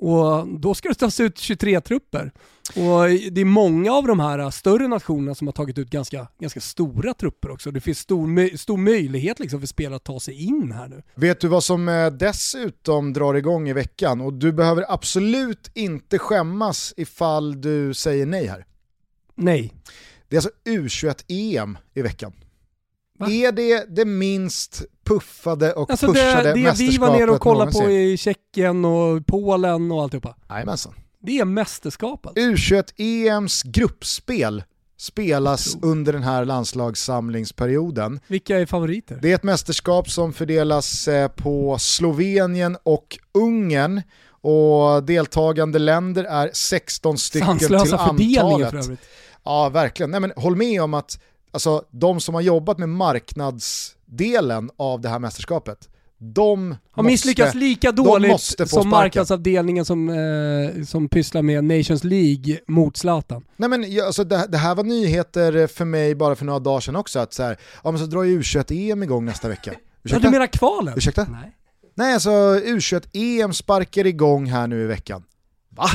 [0.00, 2.32] Och då ska det tas ut 23 trupper.
[2.68, 6.60] Och det är många av de här större nationerna som har tagit ut ganska, ganska
[6.60, 7.70] stora trupper också.
[7.70, 11.02] Det finns stor, stor möjlighet liksom för spelare att ta sig in här nu.
[11.14, 14.20] Vet du vad som eh, dessutom drar igång i veckan?
[14.20, 18.66] Och du behöver absolut inte skämmas ifall du säger nej här.
[19.34, 19.72] Nej.
[20.28, 22.32] Det är alltså U21-EM i veckan.
[23.20, 23.30] Va?
[23.30, 27.40] Är det det minst puffade och alltså pushade det, det mästerskapet vi var nere och
[27.40, 30.36] kollade på i Tjeckien och Polen och alltihopa?
[30.48, 30.94] Jajamensan.
[31.22, 32.32] Det är mästerskapet.
[32.32, 34.62] U21-EMs gruppspel
[34.96, 38.20] spelas under den här landslagssamlingsperioden.
[38.26, 39.18] Vilka är favoriter?
[39.22, 44.02] Det är ett mästerskap som fördelas eh, på Slovenien och Ungern
[44.42, 48.70] och deltagande länder är 16 stycken Sanslösa till antalet.
[48.70, 49.00] för övrigt.
[49.44, 50.10] Ja, verkligen.
[50.10, 51.20] Nej, men håll med om att
[51.50, 55.88] alltså, de som har jobbat med marknadsdelen av det här mästerskapet,
[56.22, 58.88] de har misslyckats lika dåligt som sparken.
[58.90, 63.44] marknadsavdelningen som, eh, som pysslar med Nations League mot Zlatan.
[63.56, 66.96] Nej men alltså, det, det, här var nyheter för mig bara för några dagar sedan
[66.96, 69.70] också, att så, här, ja, men så drar ju U21-EM igång nästa vecka.
[69.70, 69.80] Ursäkta?
[70.02, 70.94] Ja, du menar kvalen?
[70.96, 71.26] Ursäkta?
[71.30, 71.56] Nej.
[71.94, 75.24] Nej alltså U21-EM sparkar igång här nu i veckan.
[75.68, 75.88] Va?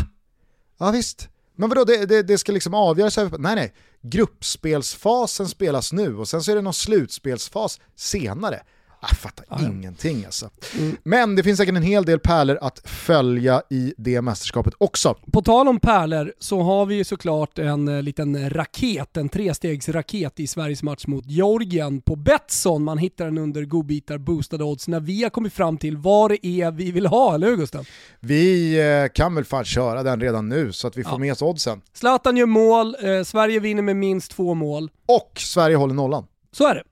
[0.80, 1.30] Ja visst.
[1.56, 3.38] Men vadå, det, det, det ska liksom avgöras över...
[3.38, 3.74] Nej nej,
[4.10, 8.62] gruppspelsfasen spelas nu och sen så är det någon slutspelsfas senare.
[9.10, 10.50] Jag fattar ja, ingenting alltså.
[10.78, 10.98] Mm.
[11.04, 15.16] Men det finns säkert en hel del pärlor att följa i det mästerskapet också.
[15.32, 20.40] På tal om pärlor så har vi ju såklart en eh, liten raket, en trestegsraket
[20.40, 22.84] i Sveriges match mot Georgien på Betsson.
[22.84, 26.48] Man hittar den under godbitar boostade odds när vi har kommit fram till vad det
[26.48, 27.88] är vi vill ha, eller hur Gustav?
[28.20, 31.18] Vi eh, kan väl fan köra den redan nu så att vi får ja.
[31.18, 31.82] med oss oddsen.
[31.94, 34.92] Zlatan gör mål, eh, Sverige vinner med minst två mål.
[35.06, 36.26] Och Sverige håller nollan.
[36.58, 36.84] Så är det.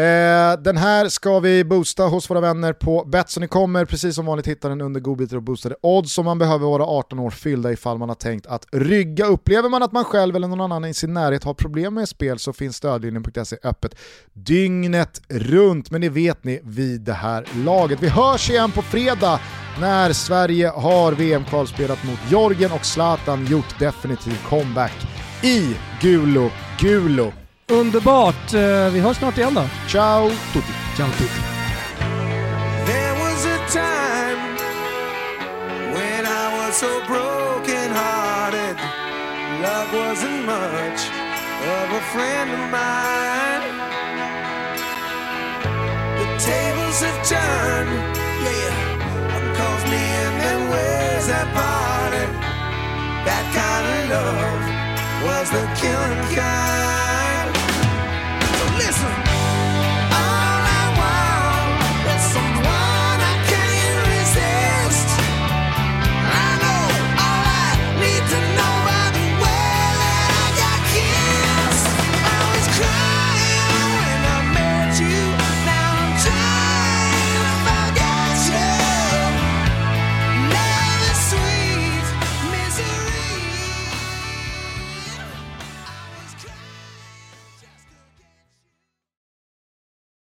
[0.00, 3.40] Eh, den här ska vi boosta hos våra vänner på Betsson.
[3.40, 6.66] Ni kommer precis som vanligt hitta den under godbitar och boostade odds som man behöver
[6.66, 9.26] vara 18 år fyllda ifall man har tänkt att rygga.
[9.26, 12.38] Upplever man att man själv eller någon annan i sin närhet har problem med spel
[12.38, 13.94] så finns stödlinjen.se öppet
[14.32, 15.90] dygnet runt.
[15.90, 18.02] Men det vet ni vid det här laget.
[18.02, 19.40] Vi hörs igen på fredag
[19.80, 25.06] när Sverige har VM-kvalspelat mot Jorgen och Zlatan gjort definitiv comeback
[25.42, 27.43] i Gulo Gulo.
[27.72, 28.54] Underbart.
[28.54, 29.64] Eh, vi hörs snart igen då.
[29.88, 30.72] Ciao tutti.
[30.96, 31.40] Ciao tutti.
[32.86, 34.56] There was a time
[35.94, 38.76] when I was so broken hearted
[39.62, 41.00] Love wasn't much
[41.76, 43.64] of a friend of mine
[46.18, 48.74] The tables have turned, yeah
[49.56, 52.30] Cause me and them ways have parted
[53.24, 54.64] That kind of love
[55.24, 57.23] was the killing kind
[58.84, 59.23] Listen.